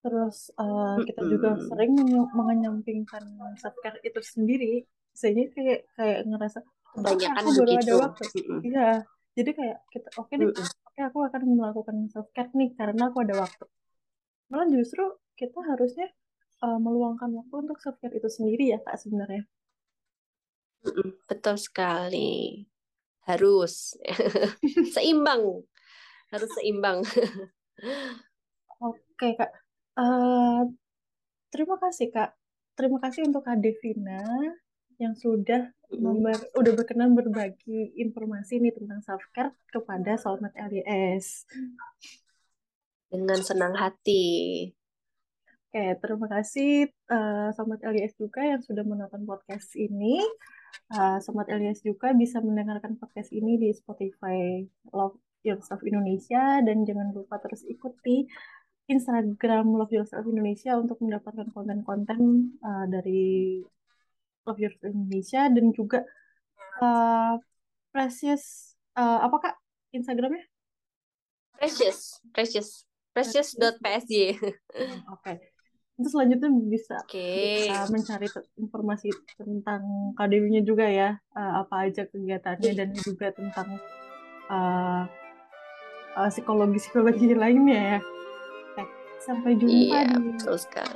Terus 0.00 0.48
uh, 0.56 0.96
kita 1.04 1.20
juga 1.28 1.60
sering 1.68 1.92
mengenyampingkan 2.32 3.24
self 3.60 3.76
care 3.84 4.00
itu 4.00 4.20
sendiri. 4.24 4.88
Sehingga 5.12 5.52
kayak 5.52 5.80
kayak 6.00 6.20
ngerasa 6.32 6.58
banyak 6.96 7.28
kan 7.28 7.44
baru 7.44 7.72
ada 7.76 7.94
waktu? 8.08 8.24
Iya. 8.64 8.88
Jadi 9.34 9.50
kayak 9.52 9.78
kita 9.92 10.08
oke 10.16 10.32
okay 10.32 10.36
deh 10.40 10.48
oke 10.94 11.02
aku 11.10 11.26
akan 11.26 11.42
melakukan 11.58 11.96
self 12.06 12.30
care 12.30 12.54
nih 12.54 12.70
karena 12.78 13.10
aku 13.10 13.26
ada 13.26 13.34
waktu. 13.42 13.66
Malah 14.46 14.70
justru 14.70 15.02
kita 15.34 15.58
harusnya 15.66 16.06
uh, 16.62 16.78
meluangkan 16.78 17.34
waktu 17.34 17.54
untuk 17.66 17.82
self 17.82 17.98
care 17.98 18.14
itu 18.14 18.30
sendiri 18.30 18.70
ya 18.70 18.78
kak 18.78 19.02
sebenarnya. 19.02 19.42
Betul 21.26 21.58
sekali. 21.58 22.62
Harus. 23.26 23.98
Seimbang. 24.94 25.66
Harus 26.30 26.50
seimbang. 26.54 27.02
Oke 28.78 29.34
kak. 29.34 29.50
Uh, 29.98 30.70
terima 31.50 31.74
kasih 31.82 32.14
kak. 32.14 32.38
Terima 32.78 33.02
kasih 33.02 33.26
untuk 33.26 33.42
kak 33.42 33.58
Devina 33.58 34.22
yang 34.98 35.14
sudah 35.18 35.70
member, 35.94 36.34
udah 36.58 36.72
berkenan 36.74 37.14
berbagi 37.14 37.94
informasi 37.98 38.58
nih 38.62 38.74
tentang 38.74 39.00
self 39.02 39.24
care 39.34 39.54
kepada 39.70 40.18
soulmate 40.18 40.58
LIS. 40.58 41.46
Dengan 43.10 43.40
senang 43.42 43.74
hati. 43.78 44.68
Oke, 45.74 45.98
terima 45.98 46.30
kasih 46.30 46.86
uh, 47.10 47.50
Sobat 47.50 47.82
LIS 47.82 48.14
juga 48.14 48.46
yang 48.46 48.62
sudah 48.62 48.86
menonton 48.86 49.26
podcast 49.26 49.74
ini. 49.74 50.22
Uh, 50.94 51.18
Sobat 51.18 51.50
LIS 51.50 51.82
juga 51.82 52.14
bisa 52.14 52.38
mendengarkan 52.38 52.94
podcast 52.94 53.34
ini 53.34 53.58
di 53.58 53.74
Spotify 53.74 54.62
Love 54.94 55.18
Yourself 55.42 55.82
Indonesia 55.82 56.62
dan 56.62 56.86
jangan 56.86 57.10
lupa 57.10 57.42
terus 57.42 57.66
ikuti 57.66 58.30
Instagram 58.86 59.74
Love 59.74 59.98
Yourself 59.98 60.30
Indonesia 60.30 60.78
untuk 60.78 61.02
mendapatkan 61.02 61.50
konten-konten 61.50 62.54
uh, 62.62 62.86
dari 62.86 63.58
Love 64.44 64.60
Yourself 64.60 64.92
Indonesia 64.92 65.42
dan 65.48 65.66
juga 65.72 66.04
uh, 66.80 67.36
Precious 67.90 68.74
uh, 68.96 69.24
apa 69.24 69.36
kak 69.40 69.54
Instagramnya? 69.94 70.44
Precious, 71.54 72.18
Precious, 72.34 72.84
Precious.psj. 73.14 74.12
Oke. 74.36 75.22
Okay 75.22 75.36
itu 75.94 76.08
selanjutnya 76.10 76.50
bisa, 76.66 76.96
okay. 77.06 77.70
bisa 77.70 77.86
mencari 77.86 78.26
informasi 78.58 79.14
tentang 79.38 79.82
KDW-nya 80.18 80.66
juga 80.66 80.90
ya 80.90 81.14
uh, 81.38 81.62
apa 81.62 81.86
aja 81.86 82.02
kegiatannya 82.10 82.72
dan 82.74 82.90
juga 82.98 83.30
tentang 83.30 83.78
uh, 84.50 85.06
uh, 86.18 86.30
psikologi 86.34 86.82
psikologi 86.82 87.30
lainnya 87.38 87.78
ya. 87.78 87.98
Oke, 88.74 88.82
sampai 89.22 89.54
jumpa 89.54 89.70
iya, 89.70 90.00
di 90.10 90.34
kan. 90.74 90.90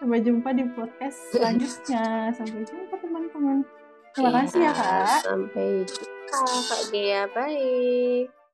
Sampai 0.00 0.18
jumpa 0.24 0.48
di 0.56 0.64
podcast 0.72 1.18
selanjutnya. 1.36 2.32
Sampai 2.32 2.64
jumpa 2.64 2.96
teman-teman. 2.96 3.62
Terima 4.10 4.30
iya, 4.32 4.38
kasih 4.42 4.60
ya 4.64 4.72
kak. 4.74 5.18
Sampai 5.22 5.68
jumpa 5.86 6.38
Kak 6.66 6.82
Dea. 6.90 7.22
Bye. 7.30 8.39